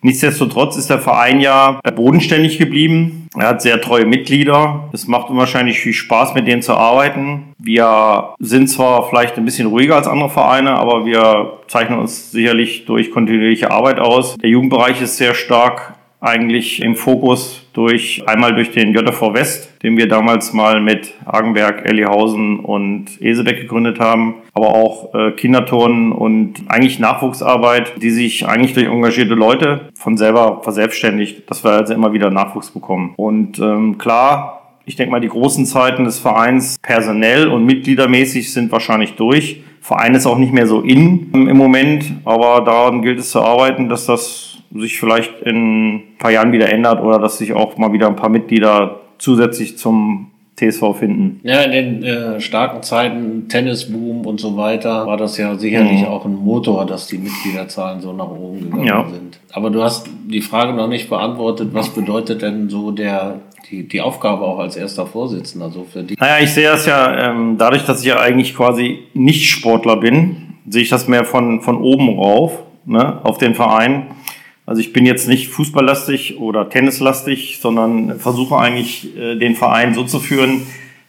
Nichtsdestotrotz 0.01 0.77
ist 0.77 0.89
der 0.89 0.99
Verein 0.99 1.41
ja 1.41 1.79
bodenständig 1.95 2.57
geblieben. 2.57 3.27
Er 3.37 3.49
hat 3.49 3.61
sehr 3.61 3.81
treue 3.81 4.05
Mitglieder. 4.05 4.89
Es 4.93 5.07
macht 5.07 5.29
unwahrscheinlich 5.29 5.79
viel 5.79 5.93
Spaß, 5.93 6.33
mit 6.33 6.47
denen 6.47 6.61
zu 6.61 6.73
arbeiten. 6.73 7.53
Wir 7.57 8.33
sind 8.39 8.69
zwar 8.69 9.07
vielleicht 9.09 9.37
ein 9.37 9.45
bisschen 9.45 9.67
ruhiger 9.67 9.95
als 9.95 10.07
andere 10.07 10.29
Vereine, 10.29 10.71
aber 10.71 11.05
wir 11.05 11.59
zeichnen 11.67 11.99
uns 11.99 12.31
sicherlich 12.31 12.85
durch 12.85 13.11
kontinuierliche 13.11 13.71
Arbeit 13.71 13.99
aus. 13.99 14.35
Der 14.37 14.49
Jugendbereich 14.49 15.01
ist 15.01 15.18
sehr 15.18 15.35
stark 15.35 15.95
eigentlich 16.21 16.81
im 16.81 16.95
Fokus 16.95 17.69
durch 17.80 18.28
einmal 18.28 18.54
durch 18.54 18.71
den 18.71 18.94
JV 18.94 19.33
West, 19.33 19.71
den 19.83 19.95
wir 19.95 20.09
damals 20.09 20.52
mal 20.52 20.81
mit 20.81 21.14
Hagenberg, 21.26 21.86
Ellihausen 21.86 22.59
und 22.59 23.21
Esebeck 23.21 23.62
gegründet 23.62 24.02
haben, 24.02 24.36
aber 24.54 24.76
auch 24.76 25.14
äh, 25.14 25.31
Kinderturnen 25.31 26.12
und 26.12 26.56
eigentlich 26.68 27.00
Nachwuchsarbeit, 27.00 27.94
die 28.02 28.09
sich 28.09 28.45
eigentlich 28.45 28.74
durch 28.74 28.86
engagierte 28.86 29.33
Leute 29.33 29.88
von 29.95 30.18
selber 30.18 30.59
verselbstständigt, 30.62 31.50
dass 31.50 31.64
wir 31.64 31.71
also 31.71 31.94
immer 31.94 32.12
wieder 32.12 32.30
Nachwuchs 32.30 32.69
bekommen. 32.71 33.14
Und 33.16 33.59
ähm, 33.59 33.98
klar, 33.98 34.74
ich 34.83 34.98
denke 34.98 35.12
mal, 35.12 35.21
die 35.21 35.30
großen 35.30 35.66
Zeiten 35.66 36.04
des 36.04 36.19
Vereins 36.19 36.78
personell 36.81 37.48
und 37.48 37.64
mitgliedermäßig 37.64 38.52
sind 38.52 38.74
wahrscheinlich 38.74 39.14
durch. 39.14 39.64
Verein 39.80 40.16
ist 40.16 40.26
auch 40.26 40.38
nicht 40.38 40.52
mehr 40.52 40.68
so 40.68 40.81
in 40.81 41.31
im 41.31 41.56
Moment, 41.56 42.12
aber 42.26 42.62
daran 42.62 43.02
gilt 43.02 43.19
es 43.19 43.30
zu 43.31 43.42
arbeiten, 43.42 43.88
dass 43.88 44.06
das 44.06 44.48
sich 44.76 44.99
vielleicht 44.99 45.42
in 45.42 45.95
ein 45.95 46.04
paar 46.18 46.31
Jahren 46.31 46.52
wieder 46.52 46.71
ändert 46.71 47.02
oder 47.02 47.19
dass 47.19 47.38
sich 47.38 47.54
auch 47.54 47.78
mal 47.78 47.92
wieder 47.94 48.07
ein 48.07 48.16
paar 48.16 48.30
Mitglieder 48.30 48.99
zusätzlich 49.18 49.78
zum 49.78 50.31
TSV 50.59 50.94
finden. 50.97 51.40
Ja, 51.44 51.61
in 51.61 51.71
den 51.71 52.04
äh, 52.04 52.42
starken 52.42 52.83
Zeiten, 52.83 53.47
Tennisboom 53.47 54.26
und 54.26 54.40
so 54.40 54.57
weiter, 54.57 55.07
war 55.07 55.18
das 55.18 55.38
ja 55.38 55.56
sicherlich 55.56 56.02
mhm. 56.02 56.07
auch 56.07 56.26
ein 56.26 56.35
Motor, 56.35 56.85
dass 56.85 57.07
die 57.07 57.18
Mitgliederzahlen 57.18 58.02
so 58.02 58.11
nach 58.11 58.30
oben 58.30 58.61
gegangen 58.61 58.85
ja. 58.85 59.06
sind. 59.09 59.40
Aber 59.52 59.69
du 59.69 59.81
hast 59.81 60.09
die 60.28 60.42
Frage 60.42 60.73
noch 60.73 60.88
nicht 60.88 61.09
beantwortet, 61.09 61.69
was 61.71 61.90
bedeutet 61.90 62.42
denn 62.42 62.69
so 62.69 62.92
der 62.92 63.40
die, 63.69 63.88
die 63.88 64.02
Aufgabe 64.02 64.44
auch 64.44 64.59
als 64.59 64.76
erster 64.76 65.06
Vorsitzender 65.06 65.69
so 65.69 65.85
für 65.85 66.04
dich? 66.04 66.18
Naja, 66.18 66.44
ich 66.44 66.52
sehe 66.52 66.68
das 66.68 66.85
ja 66.85 67.30
ähm, 67.30 67.56
dadurch, 67.57 67.85
dass 67.85 68.02
ich 68.02 68.07
ja 68.07 68.19
eigentlich 68.19 68.56
quasi 68.56 68.99
nicht 69.14 69.49
Sportler 69.49 69.97
bin, 69.97 70.56
sehe 70.68 70.81
ich 70.81 70.90
das 70.90 71.07
mehr 71.07 71.26
von, 71.26 71.61
von 71.61 71.78
oben 71.78 72.09
rauf, 72.19 72.64
ne, 72.85 73.19
auf 73.23 73.38
den 73.38 73.56
Verein. 73.56 74.07
Also 74.69 74.81
ich 74.81 74.94
bin 74.94 75.07
jetzt 75.07 75.28
nicht 75.28 75.47
fußballlastig 75.47 76.38
oder 76.38 76.69
tennislastig, 76.69 77.57
sondern 77.59 78.19
versuche 78.19 78.56
eigentlich 78.56 79.18
äh, 79.18 79.35
den 79.35 79.56
Verein 79.56 79.95
so 79.95 80.04
zu 80.04 80.19
führen, 80.19 80.68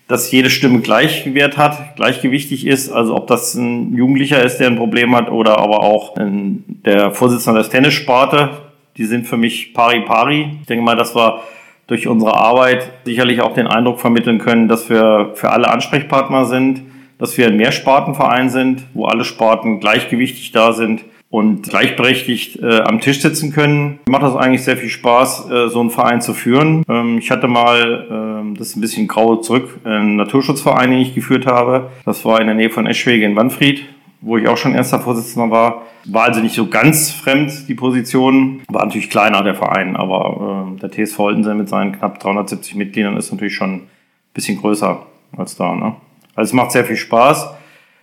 dass 0.09 0.33
jede 0.33 0.49
Stimme 0.49 0.81
Gleichwert 0.81 1.59
hat, 1.59 1.95
gleichgewichtig 1.97 2.67
ist. 2.67 2.91
Also 2.91 3.15
ob 3.15 3.27
das 3.27 3.55
ein 3.55 3.95
Jugendlicher 3.95 4.43
ist, 4.43 4.57
der 4.61 4.69
ein 4.69 4.79
Problem 4.79 5.15
hat, 5.15 5.31
oder 5.31 5.59
aber 5.59 5.83
auch 5.83 6.15
der 6.17 7.11
Vorsitzende 7.11 7.61
des 7.61 7.69
Tennissparte. 7.69 8.49
Die 8.97 9.05
sind 9.05 9.27
für 9.27 9.37
mich 9.37 9.75
pari 9.75 10.07
pari. 10.07 10.53
Ich 10.63 10.67
denke 10.67 10.83
mal, 10.83 10.97
dass 10.97 11.15
wir 11.15 11.43
durch 11.87 12.09
unsere 12.09 12.37
Arbeit 12.37 12.91
sicherlich 13.05 13.43
auch 13.43 13.53
den 13.53 13.67
Eindruck 13.67 14.01
vermitteln 14.01 14.39
können, 14.39 14.69
dass 14.69 14.89
wir 14.89 15.33
für 15.35 15.51
alle 15.51 15.69
Ansprechpartner 15.69 16.47
sind, 16.47 16.81
dass 17.19 17.37
wir 17.37 17.49
ein 17.49 17.59
Mehrspartenverein 17.59 18.49
sind, 18.49 18.85
wo 18.95 19.05
alle 19.05 19.25
Sparten 19.25 19.81
gleichgewichtig 19.81 20.51
da 20.53 20.73
sind 20.73 21.05
und 21.31 21.63
gleichberechtigt 21.63 22.61
äh, 22.61 22.81
am 22.81 23.01
Tisch 23.01 23.21
sitzen 23.21 23.53
können. 23.53 24.01
Macht 24.09 24.25
das 24.25 24.35
eigentlich 24.35 24.65
sehr 24.65 24.77
viel 24.77 24.89
Spaß, 24.89 25.49
äh, 25.49 25.69
so 25.69 25.81
einen 25.81 25.91
Verein 25.91 26.21
zu 26.21 26.35
führen. 26.35 26.85
Ähm, 26.89 27.19
ich 27.19 27.31
hatte 27.31 27.47
mal, 27.47 28.45
äh, 28.53 28.59
das 28.59 28.71
ist 28.71 28.77
ein 28.77 28.81
bisschen 28.81 29.07
grau 29.07 29.37
zurück, 29.37 29.79
einen 29.85 30.17
Naturschutzverein, 30.17 30.91
den 30.91 30.99
ich 30.99 31.15
geführt 31.15 31.47
habe. 31.47 31.91
Das 32.05 32.25
war 32.25 32.41
in 32.41 32.49
der 32.49 32.57
Nähe 32.57 32.71
von 32.71 32.87
Eschwege 32.87 33.25
in 33.25 33.37
Wanfried. 33.37 33.85
wo 34.23 34.37
ich 34.37 34.47
auch 34.49 34.59
schon 34.59 34.75
erster 34.75 35.01
Vorsitzender 35.01 35.51
war. 35.51 35.87
War 36.05 36.25
also 36.25 36.41
nicht 36.41 36.55
so 36.55 36.67
ganz 36.67 37.11
fremd, 37.11 37.69
die 37.69 37.75
Position. 37.75 38.61
War 38.69 38.85
natürlich 38.85 39.09
kleiner, 39.09 39.43
der 39.43 39.55
Verein, 39.55 39.97
aber 39.97 40.75
äh, 40.77 40.81
der 40.81 40.91
TSV 40.91 41.19
Oldensen 41.21 41.57
mit 41.57 41.71
seinen 41.71 41.93
knapp 41.93 42.21
370 42.21 42.75
Mitgliedern 42.75 43.17
ist 43.17 43.33
natürlich 43.33 43.55
schon 43.55 43.75
ein 43.75 43.89
bisschen 44.35 44.59
größer 44.61 45.07
als 45.39 45.57
da. 45.57 45.75
Ne? 45.75 45.95
Also 46.35 46.51
es 46.51 46.53
macht 46.53 46.73
sehr 46.73 46.85
viel 46.85 46.97
Spaß. 46.97 47.49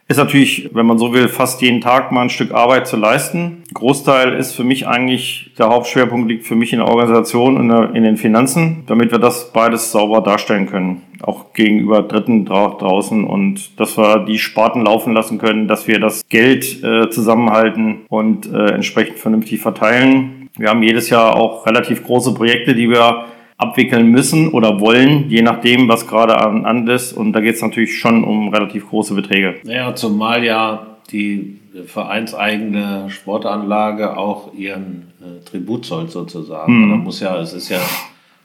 Ist 0.09 0.17
natürlich, 0.17 0.69
wenn 0.73 0.85
man 0.85 0.97
so 0.97 1.13
will, 1.13 1.27
fast 1.27 1.61
jeden 1.61 1.81
Tag 1.81 2.13
mal 2.13 2.21
ein 2.21 2.29
Stück 2.29 2.53
Arbeit 2.53 2.87
zu 2.87 2.95
leisten. 2.95 3.63
Großteil 3.73 4.35
ist 4.35 4.55
für 4.55 4.63
mich 4.63 4.87
eigentlich, 4.87 5.51
der 5.59 5.67
Hauptschwerpunkt 5.67 6.29
liegt 6.29 6.47
für 6.47 6.55
mich 6.55 6.71
in 6.71 6.79
der 6.79 6.87
Organisation 6.87 7.57
und 7.57 7.93
in 7.93 8.03
den 8.03 8.15
Finanzen, 8.15 8.83
damit 8.87 9.11
wir 9.11 9.19
das 9.19 9.51
beides 9.51 9.91
sauber 9.91 10.21
darstellen 10.21 10.67
können. 10.67 11.01
Auch 11.21 11.51
gegenüber 11.51 12.03
Dritten 12.03 12.45
draußen 12.45 13.25
und 13.25 13.77
dass 13.81 13.97
wir 13.97 14.19
die 14.19 14.39
Sparten 14.39 14.85
laufen 14.85 15.11
lassen 15.11 15.39
können, 15.39 15.67
dass 15.67 15.89
wir 15.89 15.99
das 15.99 16.21
Geld 16.29 16.81
äh, 16.83 17.09
zusammenhalten 17.09 18.05
und 18.07 18.45
äh, 18.45 18.71
entsprechend 18.71 19.19
vernünftig 19.19 19.59
verteilen. 19.59 20.47
Wir 20.57 20.69
haben 20.69 20.83
jedes 20.83 21.09
Jahr 21.09 21.35
auch 21.35 21.65
relativ 21.65 22.03
große 22.05 22.33
Projekte, 22.33 22.73
die 22.75 22.89
wir 22.89 23.25
abwickeln 23.57 24.09
müssen 24.11 24.49
oder 24.49 24.79
wollen, 24.79 25.29
je 25.29 25.41
nachdem, 25.41 25.87
was 25.87 26.07
gerade 26.07 26.39
an, 26.39 26.65
an 26.65 26.87
ist. 26.87 27.13
Und 27.13 27.33
da 27.33 27.41
geht 27.41 27.55
es 27.55 27.61
natürlich 27.61 27.97
schon 27.97 28.23
um 28.23 28.49
relativ 28.49 28.89
große 28.89 29.15
Beträge. 29.15 29.55
Naja, 29.63 29.95
zumal 29.95 30.43
ja 30.43 30.97
die 31.11 31.59
vereinseigene 31.85 33.09
Sportanlage 33.09 34.17
auch 34.17 34.53
ihren 34.53 35.07
äh, 35.21 35.43
Tribut 35.45 35.85
zollt 35.85 36.11
sozusagen. 36.11 36.85
Mhm. 36.85 36.89
Da 36.89 36.95
muss 36.97 37.19
ja, 37.19 37.39
es 37.39 37.53
ist 37.53 37.69
ja, 37.69 37.79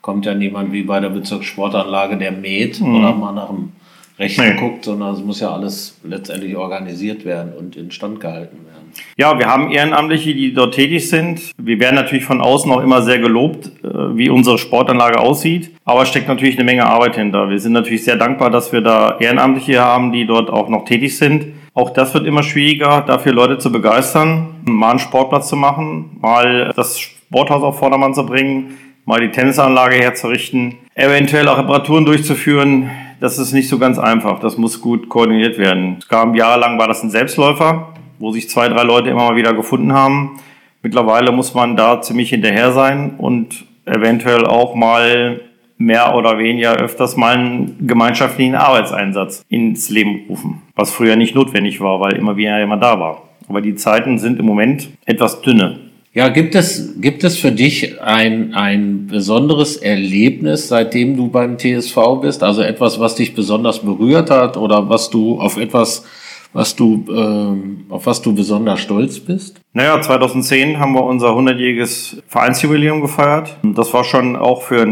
kommt 0.01 0.27
ja 0.27 0.35
niemand 0.35 0.73
wie 0.73 0.83
bei 0.83 1.01
der 1.01 1.11
Bezirkssportanlage, 1.11 2.17
der 2.17 2.33
mäht 2.33 2.81
mhm. 2.81 2.97
oder 2.97 3.15
mal 3.15 3.33
nach 3.33 3.49
dem 3.49 3.73
Rechten 4.19 4.43
nee. 4.43 4.61
guckt, 4.61 4.85
sondern 4.85 5.15
es 5.15 5.21
muss 5.21 5.41
ja 5.41 5.53
alles 5.53 5.99
letztendlich 6.05 6.57
organisiert 6.57 7.25
werden 7.25 7.53
und 7.59 7.77
instand 7.77 8.21
gehalten 8.21 8.59
werden. 8.67 8.72
Ja, 9.17 9.39
wir 9.39 9.47
haben 9.47 9.71
Ehrenamtliche, 9.71 10.35
die 10.35 10.55
dort 10.55 10.75
tätig 10.75 11.09
sind. 11.09 11.53
Wir 11.59 11.79
werden 11.79 11.97
natürlich 11.97 12.25
von 12.25 12.41
außen 12.41 12.71
auch 12.73 12.81
immer 12.81 13.03
sehr 13.03 13.19
gelobt, 13.19 13.67
äh, 13.85 14.17
wie 14.17 14.31
unsere 14.31 14.59
Sportanlage 14.59 15.19
aussieht. 15.19 15.71
Aber 15.85 16.03
es 16.03 16.09
steckt 16.09 16.29
natürlich 16.29 16.57
eine 16.57 16.65
Menge 16.65 16.87
Arbeit 16.87 17.17
hinter. 17.17 17.51
Wir 17.51 17.59
sind 17.59 17.73
natürlich 17.73 18.05
sehr 18.05 18.17
dankbar, 18.17 18.51
dass 18.51 18.73
wir 18.73 18.81
da 18.81 19.17
Ehrenamtliche 19.19 19.81
haben, 19.81 20.13
die 20.13 20.27
dort 20.27 20.51
auch 20.51 20.69
noch 20.69 20.85
tätig 20.85 21.17
sind. 21.17 21.47
Auch 21.75 21.91
das 21.91 22.13
wird 22.15 22.27
immer 22.27 22.43
schwieriger, 22.43 23.03
dafür 23.07 23.33
Leute 23.33 23.59
zu 23.59 23.73
begeistern, 23.73 24.57
mal 24.65 24.91
einen 24.91 24.99
Sportplatz 24.99 25.49
zu 25.49 25.57
machen, 25.57 26.19
mal 26.21 26.73
das 26.77 27.01
Sporthaus 27.01 27.63
auf 27.63 27.79
Vordermann 27.79 28.13
zu 28.13 28.27
bringen, 28.27 28.77
mal 29.07 29.21
die 29.21 29.31
Tennisanlage 29.31 29.97
herzurichten, 29.97 30.75
eventuell 30.95 31.49
auch 31.49 31.59
Reparaturen 31.59 32.05
durchzuführen. 32.05 32.91
Das 33.21 33.39
ist 33.39 33.53
nicht 33.53 33.69
so 33.69 33.79
ganz 33.79 33.99
einfach. 33.99 34.41
Das 34.41 34.59
muss 34.59 34.81
gut 34.81 35.09
koordiniert 35.09 35.57
werden. 35.57 35.97
Es 36.01 36.09
gab 36.09 36.35
jahrelang 36.37 36.79
war 36.79 36.89
das 36.89 37.03
ein 37.03 37.11
Selbstläufer 37.11 37.92
wo 38.23 38.31
sich 38.31 38.49
zwei, 38.49 38.69
drei 38.69 38.85
Leute 38.85 39.11
immer 39.11 39.31
mal 39.31 39.37
wieder 39.37 39.53
gefunden 39.53 39.93
haben. 39.93 40.39
Mittlerweile 40.81 41.33
muss 41.33 41.55
man 41.55 41.77
da 41.77 42.01
ziemlich 42.01 42.31
hinterher 42.31 42.71
sein 42.71 43.17
und 43.19 43.65
eventuell 43.85 44.47
auch 44.47 44.77
mal 44.77 45.41
mehr 45.77 46.15
oder 46.15 46.39
weniger 46.39 46.77
öfters 46.77 47.17
mal 47.17 47.37
einen 47.37 47.85
gemeinschaftlichen 47.85 48.55
Arbeitseinsatz 48.55 49.45
ins 49.49 49.91
Leben 49.91 50.27
rufen, 50.29 50.63
was 50.77 50.93
früher 50.93 51.17
nicht 51.17 51.35
notwendig 51.35 51.81
war, 51.81 51.99
weil 51.99 52.13
immer 52.13 52.37
wieder 52.37 52.61
jemand 52.61 52.85
da 52.85 53.01
war. 53.01 53.29
Aber 53.49 53.61
die 53.61 53.75
Zeiten 53.75 54.19
sind 54.19 54.39
im 54.39 54.47
Moment 54.47 54.91
etwas 55.05 55.41
dünne. 55.43 55.81
Ja, 56.15 56.29
gibt 56.29 56.55
es, 56.55 57.01
gibt 57.01 57.25
es 57.25 57.39
für 57.39 57.51
dich 57.51 58.01
ein, 58.01 58.55
ein 58.55 59.09
besonderes 59.09 59.79
Erlebnis, 59.79 60.69
seitdem 60.69 61.17
du 61.17 61.29
beim 61.29 61.59
TSV 61.59 62.21
bist? 62.21 62.45
Also 62.45 62.63
etwas, 62.63 63.01
was 63.01 63.17
dich 63.17 63.35
besonders 63.35 63.81
berührt 63.81 64.31
hat 64.31 64.57
oder 64.57 64.89
was 64.89 65.11
du 65.11 65.41
auf 65.41 65.57
etwas 65.57 66.05
was 66.53 66.77
du, 66.77 67.05
äh, 67.09 67.93
auf 67.93 68.07
was 68.07 68.23
du 68.23 68.35
besonders 68.35 68.81
stolz 68.81 69.21
bist? 69.21 69.61
Naja, 69.73 70.01
2010 70.01 70.79
haben 70.79 70.93
wir 70.95 71.05
unser 71.05 71.31
100-jähriges 71.31 72.23
Vereinsjubiläum 72.27 73.01
gefeiert. 73.01 73.59
Das 73.63 73.93
war 73.95 74.05
schon 74.05 74.37
auch 74.37 74.63
für 74.63 74.87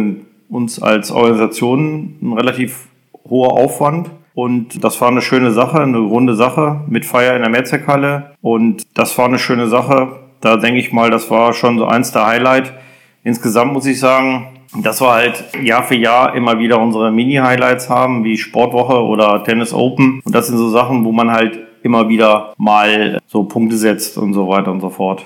uns 0.48 0.82
als 0.82 1.10
Organisation 1.10 2.16
ein 2.22 2.32
relativ 2.32 2.88
hoher 3.28 3.52
Aufwand. 3.52 4.10
Und 4.34 4.82
das 4.84 5.00
war 5.00 5.08
eine 5.08 5.22
schöne 5.22 5.50
Sache, 5.50 5.80
eine 5.80 5.98
runde 5.98 6.34
Sache 6.34 6.82
mit 6.88 7.04
Feier 7.04 7.34
in 7.34 7.42
der 7.42 7.50
Mehrzweckhalle. 7.50 8.34
Und 8.40 8.86
das 8.94 9.16
war 9.18 9.26
eine 9.26 9.38
schöne 9.38 9.66
Sache. 9.66 10.20
Da 10.40 10.56
denke 10.56 10.80
ich 10.80 10.92
mal, 10.92 11.10
das 11.10 11.30
war 11.30 11.52
schon 11.52 11.78
so 11.78 11.86
eins 11.86 12.12
der 12.12 12.26
Highlight. 12.26 12.72
Insgesamt 13.22 13.72
muss 13.72 13.86
ich 13.86 14.00
sagen, 14.00 14.46
dass 14.74 15.00
wir 15.00 15.12
halt 15.12 15.44
Jahr 15.62 15.82
für 15.82 15.96
Jahr 15.96 16.34
immer 16.34 16.58
wieder 16.58 16.80
unsere 16.80 17.10
Mini-Highlights 17.10 17.88
haben, 17.88 18.24
wie 18.24 18.36
Sportwoche 18.36 19.02
oder 19.02 19.42
Tennis 19.44 19.72
Open. 19.72 20.20
Und 20.24 20.34
das 20.34 20.46
sind 20.46 20.58
so 20.58 20.68
Sachen, 20.68 21.04
wo 21.04 21.12
man 21.12 21.30
halt 21.30 21.58
immer 21.82 22.08
wieder 22.08 22.54
mal 22.56 23.18
so 23.26 23.44
Punkte 23.44 23.76
setzt 23.76 24.18
und 24.18 24.34
so 24.34 24.48
weiter 24.48 24.70
und 24.70 24.80
so 24.80 24.90
fort. 24.90 25.24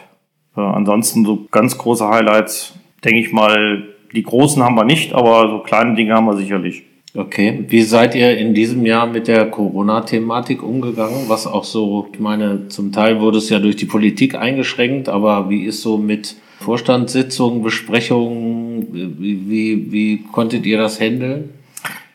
Äh, 0.56 0.60
ansonsten 0.60 1.24
so 1.24 1.46
ganz 1.50 1.76
große 1.76 2.06
Highlights, 2.08 2.74
denke 3.04 3.20
ich 3.20 3.32
mal, 3.32 3.84
die 4.14 4.22
großen 4.22 4.62
haben 4.62 4.76
wir 4.76 4.84
nicht, 4.84 5.12
aber 5.12 5.50
so 5.50 5.58
kleine 5.58 5.94
Dinge 5.94 6.14
haben 6.14 6.26
wir 6.26 6.36
sicherlich. 6.36 6.84
Okay, 7.16 7.64
wie 7.68 7.82
seid 7.82 8.16
ihr 8.16 8.36
in 8.36 8.54
diesem 8.54 8.84
Jahr 8.84 9.06
mit 9.06 9.28
der 9.28 9.48
Corona-Thematik 9.48 10.64
umgegangen? 10.64 11.28
Was 11.28 11.46
auch 11.46 11.62
so, 11.62 12.08
ich 12.12 12.18
meine, 12.18 12.66
zum 12.68 12.90
Teil 12.90 13.20
wurde 13.20 13.38
es 13.38 13.50
ja 13.50 13.60
durch 13.60 13.76
die 13.76 13.84
Politik 13.84 14.34
eingeschränkt, 14.34 15.08
aber 15.08 15.48
wie 15.48 15.62
ist 15.62 15.82
so 15.82 15.96
mit 15.96 16.36
Vorstandssitzungen, 16.60 17.62
Besprechungen, 17.62 18.86
wie, 18.92 19.48
wie, 19.48 19.92
wie 19.92 20.24
konntet 20.32 20.66
ihr 20.66 20.78
das 20.78 21.00
handeln? 21.00 21.50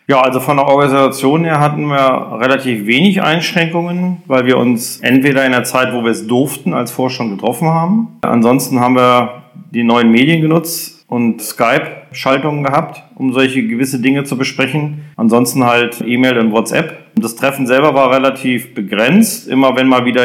Ja, 0.08 0.22
also 0.22 0.40
von 0.40 0.58
der 0.58 0.66
Organisation 0.66 1.44
her 1.44 1.60
hatten 1.60 1.86
wir 1.86 2.40
relativ 2.40 2.88
wenig 2.88 3.22
Einschränkungen, 3.22 4.24
weil 4.26 4.48
wir 4.48 4.58
uns 4.58 5.00
entweder 5.02 5.46
in 5.46 5.52
der 5.52 5.66
Zeit, 5.66 5.94
wo 5.94 6.04
wir 6.04 6.10
es 6.10 6.26
durften, 6.26 6.74
als 6.74 6.92
Vorstand 6.92 7.30
getroffen 7.30 7.68
haben. 7.68 8.08
Ansonsten 8.22 8.80
haben 8.80 8.96
wir 8.96 9.44
die 9.70 9.84
neuen 9.84 10.10
Medien 10.10 10.42
genutzt 10.42 11.06
und 11.10 11.42
Skype-Schaltungen 11.42 12.64
gehabt, 12.64 13.04
um 13.16 13.34
solche 13.34 13.68
gewisse 13.68 14.00
Dinge 14.00 14.24
zu 14.24 14.36
besprechen. 14.36 15.06
Ansonsten 15.16 15.66
halt 15.66 16.02
E-Mail 16.04 16.40
und 16.40 16.52
WhatsApp. 16.54 16.98
Das 17.16 17.36
Treffen 17.36 17.68
selber 17.68 17.94
war 17.94 18.12
relativ 18.12 18.74
begrenzt. 18.74 19.48
Immer 19.48 19.76
wenn 19.76 19.88
mal 19.88 20.06
wieder 20.06 20.24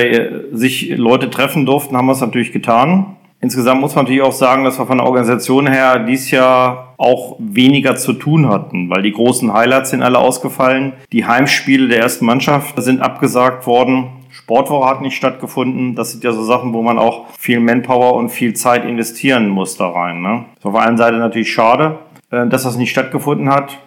sich 0.56 0.96
Leute 0.96 1.28
treffen 1.28 1.66
durften, 1.66 1.94
haben 1.94 2.06
wir 2.06 2.12
es 2.12 2.20
natürlich 2.22 2.52
getan. 2.52 3.16
Insgesamt 3.44 3.82
muss 3.82 3.94
man 3.94 4.06
natürlich 4.06 4.22
auch 4.22 4.32
sagen, 4.32 4.64
dass 4.64 4.78
wir 4.78 4.86
von 4.86 4.96
der 4.96 5.06
Organisation 5.06 5.66
her 5.66 5.98
dies 5.98 6.30
Jahr 6.30 6.94
auch 6.96 7.36
weniger 7.38 7.94
zu 7.94 8.14
tun 8.14 8.48
hatten, 8.48 8.88
weil 8.88 9.02
die 9.02 9.12
großen 9.12 9.52
Highlights 9.52 9.90
sind 9.90 10.02
alle 10.02 10.18
ausgefallen. 10.18 10.94
Die 11.12 11.26
Heimspiele 11.26 11.88
der 11.88 11.98
ersten 11.98 12.24
Mannschaft 12.24 12.82
sind 12.82 13.02
abgesagt 13.02 13.66
worden. 13.66 14.06
Sportwoche 14.30 14.88
hat 14.88 15.02
nicht 15.02 15.14
stattgefunden. 15.14 15.94
Das 15.94 16.12
sind 16.12 16.24
ja 16.24 16.32
so 16.32 16.42
Sachen, 16.42 16.72
wo 16.72 16.80
man 16.80 16.98
auch 16.98 17.26
viel 17.38 17.60
Manpower 17.60 18.14
und 18.14 18.30
viel 18.30 18.54
Zeit 18.54 18.86
investieren 18.86 19.50
muss 19.50 19.76
da 19.76 19.90
rein. 19.90 20.22
Ne? 20.22 20.46
Das 20.56 20.64
auf 20.64 20.72
der 20.72 20.80
einen 20.80 20.96
Seite 20.96 21.18
natürlich 21.18 21.52
schade, 21.52 21.98
äh, 22.30 22.46
dass 22.46 22.62
das 22.62 22.78
nicht 22.78 22.92
stattgefunden 22.92 23.50
hat. 23.50 23.78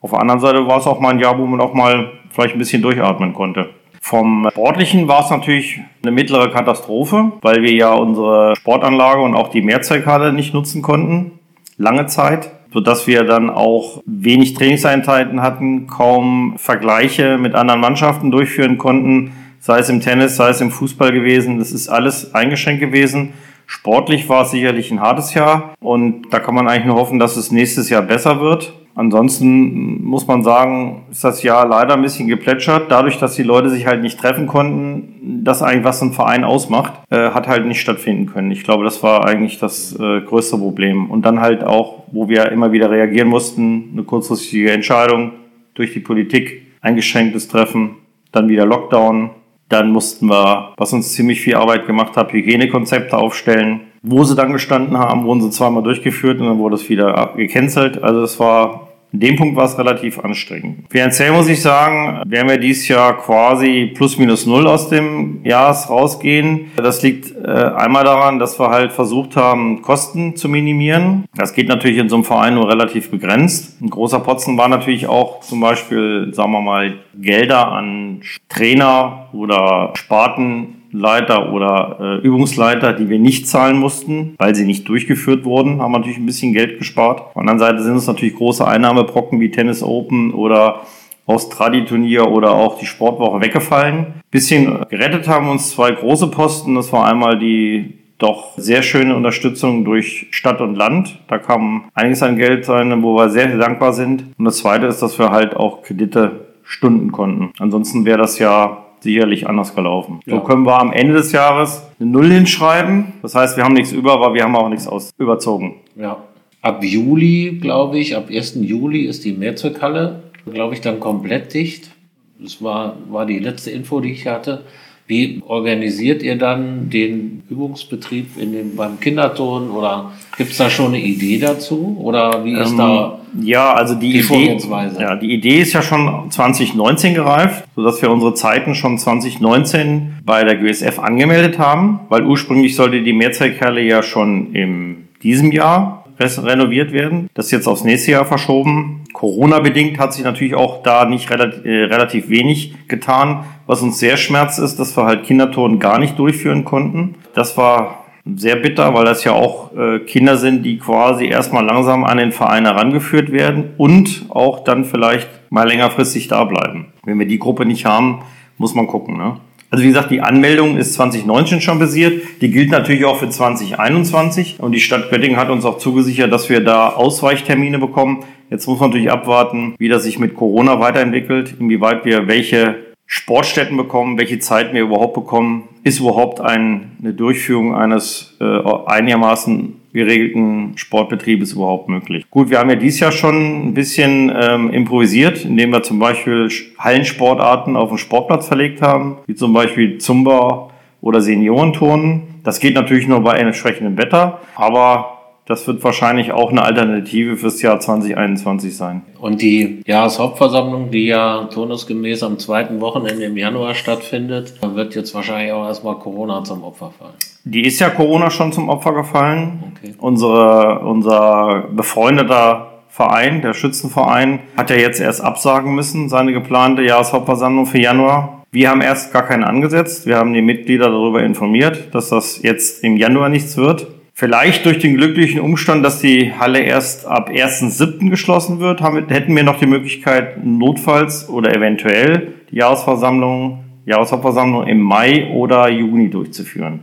Auf 0.00 0.10
der 0.10 0.20
anderen 0.20 0.38
Seite 0.38 0.68
war 0.68 0.78
es 0.78 0.86
auch 0.86 1.00
mal 1.00 1.10
ein 1.10 1.18
Jahr, 1.18 1.36
wo 1.36 1.46
man 1.46 1.60
auch 1.60 1.74
mal 1.74 2.12
vielleicht 2.30 2.54
ein 2.54 2.60
bisschen 2.60 2.80
durchatmen 2.80 3.34
konnte. 3.34 3.70
Vom 4.00 4.48
Sportlichen 4.50 5.06
war 5.06 5.24
es 5.24 5.30
natürlich 5.30 5.80
eine 6.02 6.10
mittlere 6.10 6.50
Katastrophe, 6.50 7.32
weil 7.42 7.62
wir 7.62 7.72
ja 7.72 7.92
unsere 7.92 8.56
Sportanlage 8.56 9.20
und 9.20 9.34
auch 9.34 9.48
die 9.48 9.62
Mehrzweckhalle 9.62 10.32
nicht 10.32 10.54
nutzen 10.54 10.82
konnten. 10.82 11.38
Lange 11.76 12.06
Zeit 12.06 12.50
sodass 12.72 13.06
wir 13.06 13.24
dann 13.24 13.50
auch 13.50 14.02
wenig 14.06 14.54
Trainingseinheiten 14.54 15.42
hatten, 15.42 15.86
kaum 15.86 16.54
Vergleiche 16.56 17.38
mit 17.38 17.54
anderen 17.54 17.80
Mannschaften 17.80 18.30
durchführen 18.30 18.78
konnten, 18.78 19.32
sei 19.58 19.80
es 19.80 19.88
im 19.88 20.00
Tennis, 20.00 20.36
sei 20.36 20.50
es 20.50 20.60
im 20.60 20.70
Fußball 20.70 21.12
gewesen. 21.12 21.58
Das 21.58 21.72
ist 21.72 21.88
alles 21.88 22.34
eingeschränkt 22.34 22.80
gewesen. 22.80 23.32
Sportlich 23.66 24.28
war 24.28 24.42
es 24.42 24.50
sicherlich 24.50 24.90
ein 24.90 25.00
hartes 25.00 25.34
Jahr 25.34 25.74
und 25.80 26.26
da 26.30 26.40
kann 26.40 26.54
man 26.54 26.68
eigentlich 26.68 26.86
nur 26.86 26.96
hoffen, 26.96 27.18
dass 27.18 27.36
es 27.36 27.52
nächstes 27.52 27.88
Jahr 27.88 28.02
besser 28.02 28.40
wird. 28.40 28.72
Ansonsten 29.00 30.04
muss 30.04 30.26
man 30.26 30.42
sagen, 30.42 31.06
ist 31.10 31.24
das 31.24 31.42
Jahr 31.42 31.66
leider 31.66 31.94
ein 31.94 32.02
bisschen 32.02 32.28
geplätschert. 32.28 32.90
Dadurch, 32.90 33.18
dass 33.18 33.34
die 33.34 33.42
Leute 33.42 33.70
sich 33.70 33.86
halt 33.86 34.02
nicht 34.02 34.20
treffen 34.20 34.46
konnten, 34.46 35.40
das 35.42 35.62
eigentlich, 35.62 35.84
was 35.84 36.02
ein 36.02 36.12
Verein 36.12 36.44
ausmacht, 36.44 36.92
äh, 37.08 37.30
hat 37.30 37.48
halt 37.48 37.64
nicht 37.64 37.80
stattfinden 37.80 38.26
können. 38.26 38.50
Ich 38.50 38.62
glaube, 38.62 38.84
das 38.84 39.02
war 39.02 39.24
eigentlich 39.24 39.58
das 39.58 39.98
äh, 39.98 40.20
größte 40.20 40.58
Problem. 40.58 41.10
Und 41.10 41.24
dann 41.24 41.40
halt 41.40 41.64
auch, 41.64 42.02
wo 42.12 42.28
wir 42.28 42.52
immer 42.52 42.72
wieder 42.72 42.90
reagieren 42.90 43.28
mussten, 43.28 43.88
eine 43.94 44.02
kurzfristige 44.02 44.70
Entscheidung 44.70 45.32
durch 45.72 45.94
die 45.94 46.00
Politik, 46.00 46.66
eingeschränktes 46.82 47.48
Treffen, 47.48 47.96
dann 48.32 48.50
wieder 48.50 48.66
Lockdown. 48.66 49.30
Dann 49.70 49.92
mussten 49.92 50.26
wir, 50.26 50.74
was 50.76 50.92
uns 50.92 51.14
ziemlich 51.14 51.40
viel 51.40 51.54
Arbeit 51.54 51.86
gemacht 51.86 52.18
hat, 52.18 52.34
Hygienekonzepte 52.34 53.16
aufstellen 53.16 53.80
wo 54.02 54.24
sie 54.24 54.34
dann 54.34 54.52
gestanden 54.52 54.96
haben, 54.96 55.24
wurden 55.24 55.42
sie 55.42 55.50
zweimal 55.50 55.82
durchgeführt 55.82 56.40
und 56.40 56.46
dann 56.46 56.58
wurde 56.58 56.76
es 56.76 56.88
wieder 56.88 57.34
gecancelt. 57.36 58.02
Also 58.02 58.22
es 58.22 58.40
war 58.40 58.89
In 59.12 59.20
dem 59.20 59.36
Punkt 59.36 59.56
war 59.56 59.64
es 59.64 59.76
relativ 59.76 60.20
anstrengend. 60.20 60.84
Finanziell 60.88 61.32
muss 61.32 61.48
ich 61.48 61.60
sagen, 61.60 62.22
werden 62.26 62.48
wir 62.48 62.58
dieses 62.58 62.86
Jahr 62.86 63.18
quasi 63.18 63.92
plus 63.94 64.18
minus 64.18 64.46
null 64.46 64.68
aus 64.68 64.88
dem 64.88 65.44
Jahres 65.44 65.90
rausgehen. 65.90 66.70
Das 66.76 67.02
liegt 67.02 67.34
äh, 67.36 67.48
einmal 67.48 68.04
daran, 68.04 68.38
dass 68.38 68.60
wir 68.60 68.70
halt 68.70 68.92
versucht 68.92 69.34
haben, 69.36 69.82
Kosten 69.82 70.36
zu 70.36 70.48
minimieren. 70.48 71.24
Das 71.34 71.54
geht 71.54 71.66
natürlich 71.66 71.98
in 71.98 72.08
so 72.08 72.14
einem 72.16 72.24
Verein 72.24 72.54
nur 72.54 72.68
relativ 72.68 73.10
begrenzt. 73.10 73.80
Ein 73.82 73.90
großer 73.90 74.20
Potzen 74.20 74.56
war 74.56 74.68
natürlich 74.68 75.08
auch 75.08 75.40
zum 75.40 75.60
Beispiel, 75.60 76.28
sagen 76.32 76.52
wir 76.52 76.60
mal, 76.60 76.94
Gelder 77.14 77.68
an 77.68 78.22
Trainer 78.48 79.28
oder 79.32 79.92
Sparten 79.94 80.79
Leiter 80.92 81.52
oder 81.52 81.98
äh, 82.00 82.26
Übungsleiter, 82.26 82.92
die 82.92 83.08
wir 83.08 83.18
nicht 83.18 83.48
zahlen 83.48 83.78
mussten, 83.78 84.34
weil 84.38 84.54
sie 84.54 84.64
nicht 84.64 84.88
durchgeführt 84.88 85.44
wurden, 85.44 85.80
haben 85.80 85.92
natürlich 85.92 86.18
ein 86.18 86.26
bisschen 86.26 86.52
Geld 86.52 86.78
gespart. 86.78 87.20
Auf 87.20 87.32
der 87.34 87.40
anderen 87.40 87.58
Seite 87.58 87.82
sind 87.82 87.96
es 87.96 88.06
natürlich 88.06 88.36
große 88.36 88.66
Einnahmebrocken 88.66 89.40
wie 89.40 89.50
Tennis 89.50 89.82
Open 89.82 90.32
oder 90.32 90.80
Austradi-Turnier 91.26 92.28
oder 92.28 92.52
auch 92.52 92.78
die 92.78 92.86
Sportwoche 92.86 93.40
weggefallen. 93.40 94.14
Bisschen 94.30 94.84
gerettet 94.88 95.28
haben 95.28 95.48
uns 95.48 95.70
zwei 95.70 95.92
große 95.92 96.28
Posten. 96.28 96.74
Das 96.74 96.92
war 96.92 97.06
einmal 97.06 97.38
die 97.38 98.00
doch 98.18 98.52
sehr 98.56 98.82
schöne 98.82 99.16
Unterstützung 99.16 99.84
durch 99.84 100.26
Stadt 100.30 100.60
und 100.60 100.74
Land. 100.74 101.18
Da 101.28 101.38
kam 101.38 101.84
einiges 101.94 102.22
an 102.22 102.36
Geld 102.36 102.68
rein, 102.68 103.02
wo 103.02 103.16
wir 103.16 103.30
sehr, 103.30 103.48
sehr 103.48 103.58
dankbar 103.58 103.92
sind. 103.92 104.24
Und 104.38 104.44
das 104.44 104.58
zweite 104.58 104.86
ist, 104.86 105.00
dass 105.00 105.18
wir 105.18 105.30
halt 105.30 105.56
auch 105.56 105.82
Kredite 105.82 106.46
stunden 106.62 107.12
konnten. 107.12 107.52
Ansonsten 107.58 108.04
wäre 108.04 108.18
das 108.18 108.38
ja 108.38 108.84
sicherlich 109.00 109.48
anders 109.48 109.74
gelaufen. 109.74 110.20
Ja. 110.26 110.36
So 110.36 110.42
können 110.42 110.64
wir 110.64 110.78
am 110.78 110.92
Ende 110.92 111.14
des 111.14 111.32
Jahres 111.32 111.86
eine 111.98 112.10
Null 112.10 112.30
hinschreiben. 112.30 113.14
Das 113.22 113.34
heißt, 113.34 113.56
wir 113.56 113.64
haben 113.64 113.74
nichts 113.74 113.92
über, 113.92 114.12
aber 114.12 114.34
wir 114.34 114.44
haben 114.44 114.56
auch 114.56 114.68
nichts 114.68 114.86
aus 114.86 115.10
überzogen. 115.18 115.76
Ja. 115.96 116.22
Ab 116.62 116.84
Juli, 116.84 117.58
glaube 117.60 117.98
ich, 117.98 118.16
ab 118.16 118.28
1. 118.30 118.56
Juli 118.60 119.06
ist 119.06 119.24
die 119.24 119.32
Mehrzweckhalle, 119.32 120.24
glaube 120.50 120.74
ich, 120.74 120.80
dann 120.80 121.00
komplett 121.00 121.54
dicht. 121.54 121.90
Das 122.38 122.62
war, 122.62 122.96
war 123.08 123.26
die 123.26 123.38
letzte 123.38 123.70
Info, 123.70 124.00
die 124.00 124.12
ich 124.12 124.26
hatte. 124.26 124.64
Wie 125.10 125.42
organisiert 125.44 126.22
ihr 126.22 126.36
dann 126.36 126.88
den 126.88 127.42
Übungsbetrieb 127.50 128.38
in 128.38 128.52
dem, 128.52 128.76
beim 128.76 129.00
Kinderton 129.00 129.70
oder 129.70 130.12
gibt 130.38 130.52
es 130.52 130.58
da 130.58 130.70
schon 130.70 130.94
eine 130.94 131.00
Idee 131.00 131.40
dazu? 131.40 131.98
Oder 132.00 132.44
wie 132.44 132.52
ist 132.52 132.70
ähm, 132.70 132.78
da 132.78 133.18
ja, 133.42 133.72
also 133.72 133.94
die, 133.94 134.12
die 134.12 134.18
Idee, 134.20 134.58
ja, 134.98 135.16
die 135.16 135.32
Idee 135.32 135.60
ist 135.60 135.72
ja 135.72 135.82
schon 135.82 136.30
2019 136.30 137.14
gereift, 137.14 137.64
sodass 137.76 138.00
wir 138.02 138.10
unsere 138.10 138.34
Zeiten 138.34 138.74
schon 138.74 138.98
2019 138.98 140.14
bei 140.24 140.44
der 140.44 140.56
GSF 140.56 140.98
angemeldet 140.98 141.58
haben, 141.58 142.00
weil 142.08 142.24
ursprünglich 142.24 142.76
sollte 142.76 143.02
die 143.02 143.12
Mehrzweckhalle 143.12 143.82
ja 143.82 144.02
schon 144.02 144.54
in 144.54 145.08
diesem 145.22 145.52
Jahr 145.52 145.99
renoviert 146.20 146.92
werden. 146.92 147.28
Das 147.34 147.46
ist 147.46 147.52
jetzt 147.52 147.66
aufs 147.66 147.84
nächste 147.84 148.12
Jahr 148.12 148.24
verschoben. 148.24 149.04
Corona-bedingt 149.12 149.98
hat 149.98 150.12
sich 150.12 150.24
natürlich 150.24 150.54
auch 150.54 150.82
da 150.82 151.04
nicht 151.04 151.30
relativ, 151.30 151.64
äh, 151.64 151.84
relativ 151.84 152.28
wenig 152.28 152.74
getan. 152.88 153.44
Was 153.66 153.82
uns 153.82 153.98
sehr 153.98 154.16
schmerzt 154.16 154.58
ist, 154.58 154.78
dass 154.78 154.96
wir 154.96 155.04
halt 155.04 155.24
Kindertouren 155.24 155.78
gar 155.78 155.98
nicht 155.98 156.18
durchführen 156.18 156.64
konnten. 156.64 157.14
Das 157.34 157.56
war 157.56 158.04
sehr 158.36 158.56
bitter, 158.56 158.94
weil 158.94 159.04
das 159.04 159.24
ja 159.24 159.32
auch 159.32 159.74
äh, 159.76 160.00
Kinder 160.00 160.36
sind, 160.36 160.62
die 160.62 160.78
quasi 160.78 161.26
erstmal 161.26 161.64
langsam 161.64 162.04
an 162.04 162.18
den 162.18 162.32
Verein 162.32 162.66
herangeführt 162.66 163.32
werden 163.32 163.70
und 163.78 164.26
auch 164.28 164.64
dann 164.64 164.84
vielleicht 164.84 165.28
mal 165.50 165.66
längerfristig 165.66 166.28
da 166.28 166.44
bleiben. 166.44 166.92
Wenn 167.04 167.18
wir 167.18 167.26
die 167.26 167.38
Gruppe 167.38 167.64
nicht 167.64 167.86
haben, 167.86 168.22
muss 168.58 168.74
man 168.74 168.86
gucken. 168.86 169.16
Ne? 169.16 169.38
Also 169.70 169.84
wie 169.84 169.88
gesagt, 169.88 170.10
die 170.10 170.20
Anmeldung 170.20 170.76
ist 170.76 170.94
2019 170.94 171.60
schon 171.60 171.78
basiert. 171.78 172.22
Die 172.40 172.50
gilt 172.50 172.70
natürlich 172.70 173.04
auch 173.04 173.18
für 173.18 173.30
2021. 173.30 174.56
Und 174.58 174.72
die 174.72 174.80
Stadt 174.80 175.10
Göttingen 175.10 175.36
hat 175.36 175.48
uns 175.48 175.64
auch 175.64 175.78
zugesichert, 175.78 176.32
dass 176.32 176.48
wir 176.50 176.60
da 176.60 176.88
Ausweichtermine 176.88 177.78
bekommen. 177.78 178.24
Jetzt 178.50 178.66
muss 178.66 178.80
man 178.80 178.90
natürlich 178.90 179.12
abwarten, 179.12 179.76
wie 179.78 179.88
das 179.88 180.02
sich 180.02 180.18
mit 180.18 180.34
Corona 180.34 180.80
weiterentwickelt, 180.80 181.54
inwieweit 181.60 182.04
wir 182.04 182.26
welche 182.26 182.89
Sportstätten 183.12 183.76
bekommen, 183.76 184.18
welche 184.18 184.38
Zeiten 184.38 184.72
wir 184.72 184.82
überhaupt 184.82 185.14
bekommen. 185.14 185.68
Ist 185.82 185.98
überhaupt 185.98 186.40
ein, 186.40 186.92
eine 187.02 187.12
Durchführung 187.12 187.74
eines 187.74 188.36
äh, 188.40 188.44
einigermaßen 188.86 189.80
geregelten 189.92 190.74
Sportbetriebes 190.76 191.54
überhaupt 191.54 191.88
möglich? 191.88 192.24
Gut, 192.30 192.50
wir 192.50 192.60
haben 192.60 192.70
ja 192.70 192.76
dieses 192.76 193.00
Jahr 193.00 193.10
schon 193.10 193.70
ein 193.70 193.74
bisschen 193.74 194.32
ähm, 194.40 194.70
improvisiert, 194.70 195.44
indem 195.44 195.72
wir 195.72 195.82
zum 195.82 195.98
Beispiel 195.98 196.48
Hallensportarten 196.78 197.74
auf 197.74 197.88
den 197.88 197.98
Sportplatz 197.98 198.46
verlegt 198.46 198.80
haben, 198.80 199.16
wie 199.26 199.34
zum 199.34 199.52
Beispiel 199.52 199.98
Zumba 199.98 200.70
oder 201.00 201.20
Seniorenturnen. 201.20 202.40
Das 202.44 202.60
geht 202.60 202.74
natürlich 202.74 203.08
nur 203.08 203.22
bei 203.22 203.38
entsprechendem 203.38 203.98
Wetter, 203.98 204.40
aber 204.54 205.19
das 205.50 205.66
wird 205.66 205.82
wahrscheinlich 205.82 206.30
auch 206.30 206.50
eine 206.50 206.62
Alternative 206.62 207.36
fürs 207.36 207.60
Jahr 207.60 207.80
2021 207.80 208.76
sein. 208.76 209.02
Und 209.20 209.42
die 209.42 209.82
Jahreshauptversammlung, 209.84 210.92
die 210.92 211.06
ja 211.06 211.48
turnusgemäß 211.52 212.22
am 212.22 212.38
zweiten 212.38 212.80
Wochenende 212.80 213.24
im 213.24 213.36
Januar 213.36 213.74
stattfindet, 213.74 214.54
wird 214.62 214.94
jetzt 214.94 215.12
wahrscheinlich 215.12 215.52
auch 215.52 215.66
erstmal 215.66 215.96
Corona 215.96 216.44
zum 216.44 216.62
Opfer 216.62 216.92
fallen. 216.96 217.14
Die 217.42 217.66
ist 217.66 217.80
ja 217.80 217.90
Corona 217.90 218.30
schon 218.30 218.52
zum 218.52 218.68
Opfer 218.68 218.92
gefallen. 218.92 219.74
Okay. 219.76 219.94
Unsere, 219.98 220.80
unser 220.80 221.64
befreundeter 221.72 222.68
Verein, 222.88 223.42
der 223.42 223.52
Schützenverein, 223.52 224.38
hat 224.56 224.70
ja 224.70 224.76
jetzt 224.76 225.00
erst 225.00 225.20
absagen 225.20 225.74
müssen, 225.74 226.08
seine 226.08 226.32
geplante 226.32 226.82
Jahreshauptversammlung 226.82 227.66
für 227.66 227.80
Januar. 227.80 228.44
Wir 228.52 228.70
haben 228.70 228.82
erst 228.82 229.12
gar 229.12 229.26
keinen 229.26 229.42
angesetzt. 229.44 230.06
Wir 230.06 230.16
haben 230.16 230.32
die 230.32 230.42
Mitglieder 230.42 230.90
darüber 230.90 231.24
informiert, 231.24 231.92
dass 231.92 232.08
das 232.08 232.40
jetzt 232.42 232.84
im 232.84 232.96
Januar 232.96 233.28
nichts 233.28 233.56
wird. 233.56 233.88
Vielleicht 234.20 234.66
durch 234.66 234.80
den 234.80 234.98
glücklichen 234.98 235.40
Umstand, 235.40 235.82
dass 235.82 235.98
die 235.98 236.34
Halle 236.34 236.58
erst 236.58 237.06
ab 237.06 237.30
1.7. 237.30 238.10
geschlossen 238.10 238.60
wird, 238.60 238.82
haben, 238.82 239.08
hätten 239.08 239.34
wir 239.34 239.44
noch 239.44 239.58
die 239.58 239.64
Möglichkeit, 239.64 240.44
notfalls 240.44 241.30
oder 241.30 241.56
eventuell 241.56 242.34
die 242.50 242.56
Jahresversammlung, 242.56 243.64
Jahreshauptversammlung 243.86 244.66
im 244.66 244.82
Mai 244.82 245.30
oder 245.32 245.70
Juni 245.70 246.10
durchzuführen. 246.10 246.80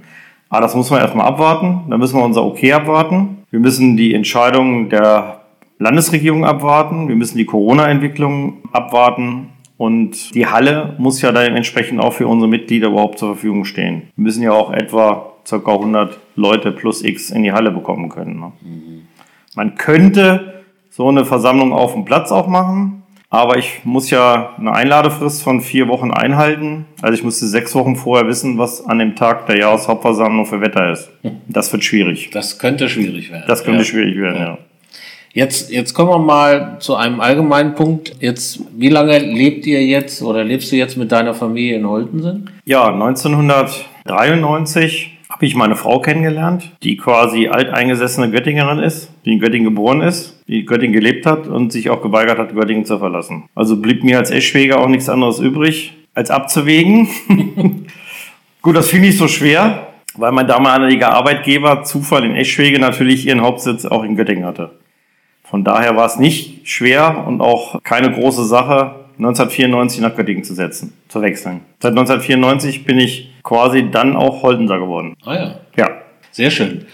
Aber 0.50 0.62
das 0.62 0.73
muss 0.73 0.89
man 0.89 1.00
erstmal 1.00 1.28
abwarten. 1.28 1.84
Da 1.91 2.00
müssen 2.00 2.17
wir 2.17 2.26
unser 2.26 2.43
Okay 2.43 2.73
abwarten. 2.73 3.43
Wir 3.52 3.60
müssen 3.60 3.97
die 3.97 4.15
Entscheidung 4.15 4.89
der 4.89 5.41
Landesregierung 5.78 6.43
abwarten. 6.43 7.08
Wir 7.08 7.15
müssen 7.15 7.38
die 7.38 7.45
Corona-Entwicklung 7.45 8.63
abwarten. 8.71 9.50
Und 9.78 10.34
die 10.34 10.47
Halle 10.47 10.95
muss 10.97 11.21
ja 11.21 11.32
dann 11.32 11.56
entsprechend 11.56 12.00
auch 12.00 12.13
für 12.13 12.28
unsere 12.28 12.50
Mitglieder 12.50 12.88
überhaupt 12.88 13.19
zur 13.19 13.36
Verfügung 13.36 13.63
stehen. 13.63 14.08
Wir 14.15 14.23
müssen 14.23 14.41
ja 14.41 14.54
auch 14.54 14.73
etwa 14.73 15.37
ca. 15.50 15.56
100 15.56 16.18
Leute 16.36 16.72
plus 16.72 17.04
X 17.04 17.30
in 17.30 17.44
die 17.44 17.52
Halle 17.52 17.72
bekommen 17.72 18.10
können. 18.10 18.40
Ne? 18.40 18.52
Mhm. 18.62 19.08
Man 19.56 19.76
könnte 19.76 20.64
so 20.90 21.08
eine 21.08 21.26
Versammlung 21.26 21.74
auf 21.74 21.94
dem 21.94 22.06
Platz 22.06 22.32
auch 22.32 22.48
machen, 22.48 23.04
aber 23.30 23.58
ich 23.58 23.82
muss 23.84 24.10
ja 24.10 24.56
eine 24.58 24.74
Einladefrist 24.74 25.44
von 25.44 25.62
vier 25.62 25.88
Wochen 25.90 26.12
einhalten. 26.12 26.86
Also 27.02 27.14
ich 27.14 27.24
müsste 27.24 27.48
sechs 27.48 27.76
Wochen 27.76 27.96
vorher 27.96 28.28
wissen, 28.28 28.58
was 28.58 28.86
an 28.86 29.00
dem 29.00 29.16
Tag 29.16 29.48
der 29.48 29.58
Jahreshauptversammlung 29.58 30.46
für 30.46 30.62
Wetter 30.62 30.92
ist. 30.92 31.10
Das 31.48 31.72
wird 31.74 31.84
schwierig. 31.84 32.30
Das 32.32 32.58
könnte 32.58 32.88
schwierig 32.88 33.32
werden. 33.32 33.44
Das 33.48 33.64
könnte 33.64 33.80
ja. 33.80 33.86
schwierig 33.86 34.18
werden, 34.18 34.40
ja. 34.40 34.46
ja. 34.46 34.58
Jetzt, 35.34 35.72
jetzt 35.72 35.94
kommen 35.94 36.10
wir 36.10 36.20
mal 36.20 36.78
zu 36.80 36.96
einem 36.96 37.20
allgemeinen 37.20 37.76
Punkt. 37.76 38.16
Jetzt, 38.22 38.62
wie 38.76 38.90
lange 38.90 39.20
lebt 39.20 39.68
ihr 39.68 39.86
jetzt 39.86 40.24
oder 40.24 40.44
lebst 40.44 40.72
du 40.72 40.78
jetzt 40.78 40.98
mit 40.98 41.12
deiner 41.12 41.36
Familie 41.36 41.76
in 41.76 41.88
Holtensen? 41.88 42.50
Ja, 42.66 42.92
1993 42.92 45.17
habe 45.38 45.45
ich 45.45 45.54
meine 45.54 45.76
Frau 45.76 46.00
kennengelernt, 46.00 46.71
die 46.82 46.97
quasi 46.97 47.47
alteingesessene 47.47 48.32
Göttingerin 48.32 48.80
ist, 48.80 49.12
die 49.23 49.34
in 49.34 49.39
Göttingen 49.39 49.65
geboren 49.65 50.02
ist, 50.02 50.41
die 50.47 50.62
in 50.62 50.65
Göttingen 50.65 50.93
gelebt 50.93 51.28
hat 51.28 51.45
und 51.45 51.71
sich 51.71 51.91
auch 51.91 52.02
geweigert 52.02 52.39
hat, 52.39 52.56
Göttingen 52.56 52.86
zu 52.86 52.97
verlassen. 52.97 53.43
Also 53.54 53.80
blieb 53.80 54.04
mir 54.04 54.17
als 54.17 54.32
Eschwäger 54.32 54.80
auch 54.80 54.88
nichts 54.88 55.10
anderes 55.10 55.38
übrig, 55.38 55.93
als 56.15 56.32
abzuwägen. 56.32 57.08
Gut, 58.63 58.76
das 58.76 58.89
fiel 58.89 59.00
nicht 59.00 59.19
so 59.19 59.28
schwer, 59.28 59.89
weil 60.15 60.32
mein 60.32 60.47
damaliger 60.47 61.12
Arbeitgeber 61.13 61.84
Zufall 61.84 62.26
in 62.26 62.36
Eschwege 62.36 62.80
natürlich 62.80 63.28
ihren 63.28 63.41
Hauptsitz 63.41 63.86
auch 63.86 64.04
in 64.04 64.15
Göttingen 64.15 64.43
hatte. 64.43 64.71
Von 65.43 65.63
daher 65.63 65.95
war 65.95 66.08
es 66.08 66.17
nicht 66.17 66.67
schwer 66.67 67.26
und 67.28 67.41
auch 67.41 67.84
keine 67.84 68.12
große 68.12 68.43
Sache, 68.43 69.06
1994 69.19 70.02
nach 70.02 70.15
Göttingen 70.15 70.43
zu 70.43 70.56
setzen, 70.56 70.93
zu 71.10 71.21
wechseln. 71.21 71.62
Seit 71.80 71.91
1994 71.91 72.86
bin 72.86 72.97
ich 72.97 73.27
quasi 73.48 73.90
dann 73.90 74.18
auch 74.18 74.44
Holdenser 74.44 74.78
geworden. 74.78 75.16
Ah 75.26 75.36
ja. 75.36 75.56
Ja. 75.78 75.90
Sehr 76.32 76.52
schön. 76.52 76.86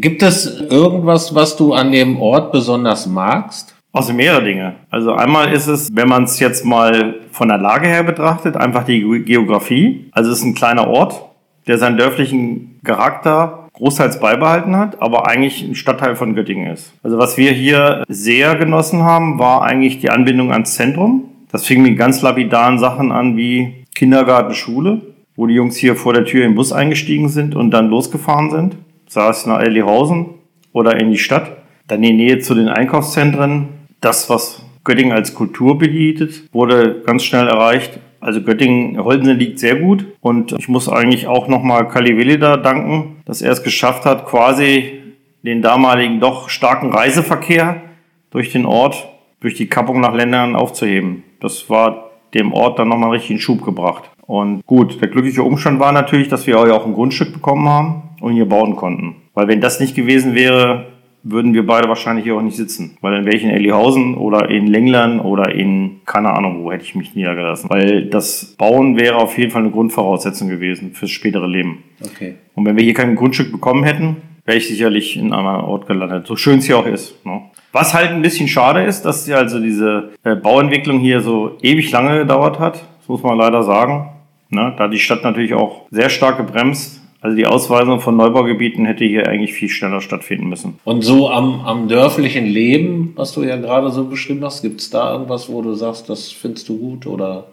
Gibt 0.00 0.22
es 0.22 0.60
irgendwas, 0.60 1.34
was 1.34 1.56
du 1.56 1.74
an 1.74 1.90
dem 1.90 2.20
Ort 2.20 2.52
besonders 2.52 3.06
magst? 3.06 3.74
Also 3.92 4.12
mehrere 4.12 4.44
Dinge. 4.44 4.74
Also 4.88 5.12
einmal 5.12 5.52
ist 5.52 5.66
es, 5.66 5.90
wenn 5.92 6.08
man 6.08 6.24
es 6.24 6.38
jetzt 6.38 6.64
mal 6.64 7.16
von 7.32 7.48
der 7.48 7.58
Lage 7.58 7.88
her 7.88 8.04
betrachtet, 8.04 8.56
einfach 8.56 8.84
die 8.84 9.00
Geografie. 9.24 10.08
Also 10.12 10.30
es 10.30 10.38
ist 10.38 10.44
ein 10.44 10.54
kleiner 10.54 10.86
Ort, 10.86 11.24
der 11.66 11.76
seinen 11.78 11.96
dörflichen 11.96 12.78
Charakter 12.84 13.68
großteils 13.72 14.20
beibehalten 14.20 14.76
hat, 14.76 15.02
aber 15.02 15.26
eigentlich 15.26 15.62
ein 15.62 15.74
Stadtteil 15.74 16.14
von 16.14 16.36
Göttingen 16.36 16.72
ist. 16.72 16.92
Also 17.02 17.18
was 17.18 17.36
wir 17.36 17.50
hier 17.50 18.04
sehr 18.08 18.54
genossen 18.54 19.02
haben, 19.02 19.40
war 19.40 19.62
eigentlich 19.62 19.98
die 19.98 20.10
Anbindung 20.10 20.52
ans 20.52 20.74
Zentrum. 20.74 21.24
Das 21.50 21.66
fing 21.66 21.82
mit 21.82 21.98
ganz 21.98 22.22
lapidaren 22.22 22.78
Sachen 22.78 23.10
an 23.10 23.36
wie 23.36 23.84
Kindergarten, 23.94 24.54
Schule, 24.54 25.00
wo 25.36 25.46
die 25.46 25.54
Jungs 25.54 25.76
hier 25.76 25.96
vor 25.96 26.12
der 26.12 26.24
Tür 26.24 26.44
im 26.44 26.54
Bus 26.54 26.72
eingestiegen 26.72 27.28
sind 27.28 27.54
und 27.54 27.70
dann 27.70 27.88
losgefahren 27.88 28.50
sind, 28.50 28.76
sei 29.06 29.28
es 29.28 29.46
nach 29.46 29.60
Ellihausen 29.60 30.30
oder 30.72 30.98
in 30.98 31.10
die 31.10 31.18
Stadt. 31.18 31.56
Dann 31.86 32.02
die 32.02 32.12
Nähe 32.12 32.40
zu 32.40 32.54
den 32.54 32.68
Einkaufszentren, 32.68 33.68
das, 34.00 34.28
was 34.28 34.62
Göttingen 34.82 35.12
als 35.12 35.34
Kultur 35.34 35.78
bedient, 35.78 36.48
wurde 36.52 37.02
ganz 37.04 37.24
schnell 37.24 37.46
erreicht. 37.48 37.98
Also 38.20 38.40
Göttingen, 38.40 39.02
Holdensen 39.02 39.38
liegt 39.38 39.58
sehr 39.58 39.76
gut 39.76 40.06
und 40.20 40.52
ich 40.58 40.68
muss 40.68 40.88
eigentlich 40.88 41.26
auch 41.26 41.48
nochmal 41.48 41.86
Kali 41.88 42.16
Willida 42.16 42.56
danken, 42.56 43.16
dass 43.24 43.42
er 43.42 43.52
es 43.52 43.62
geschafft 43.62 44.04
hat, 44.04 44.26
quasi 44.26 45.00
den 45.42 45.62
damaligen 45.62 46.18
doch 46.18 46.48
starken 46.48 46.92
Reiseverkehr 46.92 47.82
durch 48.30 48.50
den 48.50 48.66
Ort, 48.66 49.08
durch 49.40 49.54
die 49.54 49.68
Kappung 49.68 50.00
nach 50.00 50.14
Ländern 50.14 50.56
aufzuheben. 50.56 51.22
Das 51.40 51.70
war 51.70 52.10
dem 52.34 52.52
Ort 52.52 52.78
dann 52.78 52.88
nochmal 52.88 53.10
richtig 53.10 53.30
in 53.32 53.38
Schub 53.38 53.64
gebracht. 53.64 54.10
Und 54.26 54.66
gut, 54.66 55.00
der 55.00 55.08
glückliche 55.08 55.42
Umstand 55.42 55.78
war 55.78 55.92
natürlich, 55.92 56.28
dass 56.28 56.46
wir 56.46 56.58
auch 56.58 56.86
ein 56.86 56.94
Grundstück 56.94 57.32
bekommen 57.32 57.68
haben 57.68 58.02
und 58.20 58.32
hier 58.32 58.48
bauen 58.48 58.76
konnten. 58.76 59.16
Weil 59.34 59.48
wenn 59.48 59.60
das 59.60 59.80
nicht 59.80 59.94
gewesen 59.94 60.34
wäre, 60.34 60.86
würden 61.22 61.54
wir 61.54 61.66
beide 61.66 61.88
wahrscheinlich 61.88 62.24
hier 62.24 62.36
auch 62.36 62.42
nicht 62.42 62.56
sitzen. 62.56 62.96
Weil 63.00 63.12
dann 63.12 63.24
wäre 63.24 63.36
ich 63.36 63.44
in 63.44 63.50
Ellihausen 63.50 64.16
oder 64.16 64.48
in 64.48 64.66
Lenglern 64.66 65.20
oder 65.20 65.52
in 65.54 66.00
keine 66.06 66.32
Ahnung 66.32 66.64
wo 66.64 66.72
hätte 66.72 66.84
ich 66.84 66.94
mich 66.94 67.14
niedergelassen. 67.14 67.68
Weil 67.68 68.06
das 68.06 68.54
Bauen 68.58 68.96
wäre 68.96 69.16
auf 69.16 69.36
jeden 69.36 69.50
Fall 69.50 69.62
eine 69.62 69.70
Grundvoraussetzung 69.70 70.48
gewesen 70.48 70.92
fürs 70.92 71.10
spätere 71.10 71.46
Leben. 71.46 71.82
Okay. 72.04 72.36
Und 72.54 72.64
wenn 72.64 72.76
wir 72.76 72.84
hier 72.84 72.94
kein 72.94 73.16
Grundstück 73.16 73.50
bekommen 73.50 73.84
hätten, 73.84 74.16
wäre 74.44 74.58
ich 74.58 74.68
sicherlich 74.68 75.16
in 75.16 75.32
einem 75.32 75.64
Ort 75.64 75.86
gelandet. 75.86 76.26
So 76.26 76.36
schön 76.36 76.60
es 76.60 76.66
hier 76.66 76.78
auch 76.78 76.86
ist. 76.86 77.24
Ne? 77.26 77.42
Was 77.72 77.92
halt 77.92 78.10
ein 78.10 78.22
bisschen 78.22 78.48
schade 78.48 78.84
ist, 78.84 79.02
dass 79.02 79.28
also 79.30 79.60
diese 79.60 80.10
äh, 80.22 80.36
Bauentwicklung 80.36 81.00
hier 81.00 81.20
so 81.20 81.58
ewig 81.62 81.90
lange 81.90 82.18
gedauert 82.18 82.58
hat. 82.60 82.84
Das 83.00 83.08
muss 83.08 83.22
man 83.22 83.36
leider 83.36 83.62
sagen. 83.62 84.15
Ne? 84.50 84.74
Da 84.76 84.88
die 84.88 84.98
Stadt 84.98 85.24
natürlich 85.24 85.54
auch 85.54 85.82
sehr 85.90 86.10
stark 86.10 86.36
gebremst 86.36 87.00
also 87.26 87.36
die 87.36 87.46
Ausweisung 87.46 87.98
von 87.98 88.16
Neubaugebieten 88.16 88.84
hätte 88.84 89.04
hier 89.04 89.26
eigentlich 89.26 89.52
viel 89.52 89.68
schneller 89.68 90.00
stattfinden 90.00 90.48
müssen. 90.48 90.78
Und 90.84 91.02
so 91.02 91.28
am, 91.28 91.60
am 91.62 91.88
dörflichen 91.88 92.46
Leben, 92.46 93.14
was 93.16 93.32
du 93.32 93.42
ja 93.42 93.56
gerade 93.56 93.90
so 93.90 94.04
beschrieben 94.04 94.44
hast, 94.44 94.62
gibt 94.62 94.80
es 94.80 94.90
da 94.90 95.12
irgendwas, 95.12 95.48
wo 95.48 95.60
du 95.60 95.74
sagst, 95.74 96.08
das 96.08 96.30
findest 96.30 96.68
du 96.68 96.78
gut 96.78 97.04
oder 97.04 97.48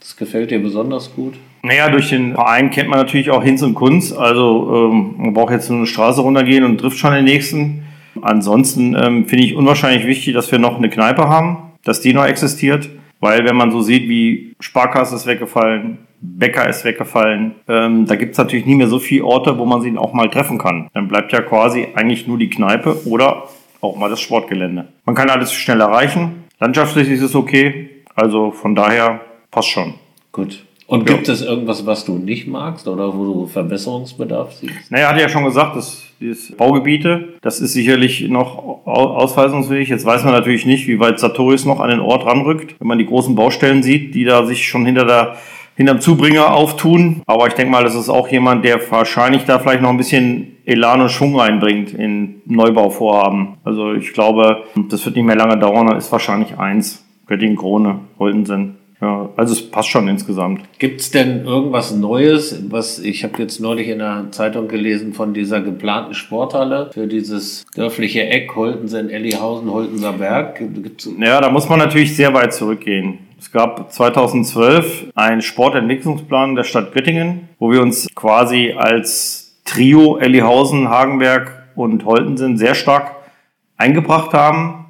das 0.00 0.16
gefällt 0.16 0.50
dir 0.50 0.60
besonders 0.60 1.14
gut? 1.14 1.34
Naja, 1.62 1.90
durch 1.90 2.08
den 2.08 2.32
Verein 2.32 2.70
kennt 2.70 2.88
man 2.88 3.00
natürlich 3.00 3.30
auch 3.30 3.42
Hinz 3.42 3.60
und 3.62 3.74
Kunst. 3.74 4.16
Also 4.16 4.90
ähm, 4.92 5.14
man 5.18 5.34
braucht 5.34 5.50
jetzt 5.50 5.68
nur 5.68 5.78
eine 5.78 5.86
Straße 5.86 6.22
runtergehen 6.22 6.64
und 6.64 6.78
trifft 6.78 6.96
schon 6.96 7.12
den 7.12 7.24
nächsten. 7.24 7.84
Ansonsten 8.22 8.94
ähm, 8.94 9.26
finde 9.26 9.44
ich 9.44 9.54
unwahrscheinlich 9.54 10.06
wichtig, 10.06 10.32
dass 10.32 10.50
wir 10.50 10.58
noch 10.58 10.78
eine 10.78 10.88
Kneipe 10.88 11.28
haben, 11.28 11.72
dass 11.84 12.00
die 12.00 12.14
noch 12.14 12.24
existiert. 12.24 12.88
Weil 13.20 13.44
wenn 13.44 13.56
man 13.56 13.72
so 13.72 13.82
sieht, 13.82 14.08
wie 14.08 14.54
Sparkasse 14.60 15.16
ist 15.16 15.26
weggefallen, 15.26 15.98
Bäcker 16.20 16.68
ist 16.68 16.84
weggefallen. 16.84 17.54
Ähm, 17.68 18.06
da 18.06 18.16
gibt's 18.16 18.38
natürlich 18.38 18.66
nie 18.66 18.74
mehr 18.74 18.88
so 18.88 18.98
viele 18.98 19.24
Orte, 19.24 19.58
wo 19.58 19.64
man 19.64 19.80
sie 19.80 19.96
auch 19.96 20.12
mal 20.12 20.28
treffen 20.30 20.58
kann. 20.58 20.88
Dann 20.94 21.08
bleibt 21.08 21.32
ja 21.32 21.40
quasi 21.40 21.88
eigentlich 21.94 22.26
nur 22.26 22.38
die 22.38 22.50
Kneipe 22.50 23.06
oder 23.06 23.44
auch 23.80 23.96
mal 23.96 24.10
das 24.10 24.20
Sportgelände. 24.20 24.88
Man 25.04 25.14
kann 25.14 25.30
alles 25.30 25.52
schnell 25.52 25.80
erreichen. 25.80 26.44
Landschaftlich 26.58 27.08
ist 27.08 27.22
es 27.22 27.34
okay. 27.34 27.90
Also 28.14 28.50
von 28.50 28.74
daher 28.74 29.20
passt 29.50 29.68
schon. 29.68 29.94
Gut. 30.32 30.64
Und 30.88 31.08
ja. 31.08 31.14
gibt 31.14 31.28
es 31.28 31.42
irgendwas, 31.42 31.84
was 31.84 32.06
du 32.06 32.16
nicht 32.16 32.48
magst 32.48 32.88
oder 32.88 33.14
wo 33.14 33.24
du 33.24 33.46
Verbesserungsbedarf 33.46 34.54
siehst? 34.54 34.90
Naja, 34.90 35.10
hatte 35.10 35.20
ja 35.20 35.28
schon 35.28 35.44
gesagt, 35.44 35.76
dass 35.76 36.02
dieses 36.18 36.56
Baugebiete, 36.56 37.34
das 37.42 37.60
ist 37.60 37.74
sicherlich 37.74 38.26
noch 38.28 38.86
ausweisungsfähig. 38.86 39.90
Jetzt 39.90 40.06
weiß 40.06 40.24
man 40.24 40.32
natürlich 40.32 40.64
nicht, 40.64 40.88
wie 40.88 40.98
weit 40.98 41.20
Sartorius 41.20 41.66
noch 41.66 41.80
an 41.80 41.90
den 41.90 42.00
Ort 42.00 42.24
ranrückt. 42.24 42.74
Wenn 42.78 42.88
man 42.88 42.98
die 42.98 43.06
großen 43.06 43.34
Baustellen 43.34 43.82
sieht, 43.82 44.14
die 44.14 44.24
da 44.24 44.46
sich 44.46 44.66
schon 44.66 44.86
hinter 44.86 45.04
der 45.04 45.36
hinterm 45.78 46.00
Zubringer 46.00 46.52
auftun. 46.52 47.22
Aber 47.26 47.46
ich 47.46 47.54
denke 47.54 47.70
mal, 47.70 47.84
das 47.84 47.94
ist 47.94 48.10
auch 48.10 48.28
jemand, 48.28 48.64
der 48.64 48.78
wahrscheinlich 48.90 49.44
da 49.44 49.60
vielleicht 49.60 49.80
noch 49.80 49.90
ein 49.90 49.96
bisschen 49.96 50.56
Elan 50.66 51.00
und 51.00 51.08
Schwung 51.08 51.38
reinbringt 51.38 51.94
in 51.94 52.42
Neubauvorhaben. 52.46 53.56
Also 53.64 53.94
ich 53.94 54.12
glaube, 54.12 54.64
das 54.90 55.06
wird 55.06 55.16
nicht 55.16 55.24
mehr 55.24 55.36
lange 55.36 55.56
dauern, 55.56 55.96
ist 55.96 56.12
wahrscheinlich 56.12 56.58
eins. 56.58 57.04
Göttingen, 57.26 57.56
Krone, 57.56 58.00
Holtensen. 58.18 58.74
Ja, 59.00 59.28
also 59.36 59.52
es 59.52 59.70
passt 59.70 59.90
schon 59.90 60.08
insgesamt. 60.08 60.62
Gibt 60.80 61.00
es 61.00 61.12
denn 61.12 61.44
irgendwas 61.44 61.94
Neues, 61.94 62.64
was 62.68 62.98
ich 62.98 63.22
habe 63.22 63.34
jetzt 63.38 63.60
neulich 63.60 63.86
in 63.88 64.00
der 64.00 64.26
Zeitung 64.32 64.66
gelesen 64.66 65.12
von 65.12 65.34
dieser 65.34 65.60
geplanten 65.60 66.14
Sporthalle 66.14 66.90
für 66.92 67.06
dieses 67.06 67.64
dörfliche 67.76 68.26
Eck 68.26 68.56
Holtensen, 68.56 69.08
Ellihausen, 69.08 69.70
Holtenser 69.70 70.14
Berg? 70.14 70.58
Gibt's 70.58 71.08
ja, 71.20 71.40
da 71.40 71.48
muss 71.50 71.68
man 71.68 71.78
natürlich 71.78 72.16
sehr 72.16 72.34
weit 72.34 72.52
zurückgehen. 72.52 73.18
Es 73.40 73.52
gab 73.52 73.92
2012 73.92 75.12
einen 75.14 75.42
Sportentwicklungsplan 75.42 76.56
der 76.56 76.64
Stadt 76.64 76.92
Göttingen, 76.92 77.48
wo 77.60 77.70
wir 77.70 77.80
uns 77.82 78.08
quasi 78.16 78.74
als 78.76 79.60
Trio 79.64 80.16
Ellihausen, 80.16 80.88
Hagenberg 80.88 81.68
und 81.76 82.04
Holtensen 82.04 82.58
sehr 82.58 82.74
stark 82.74 83.14
eingebracht 83.76 84.32
haben. 84.32 84.86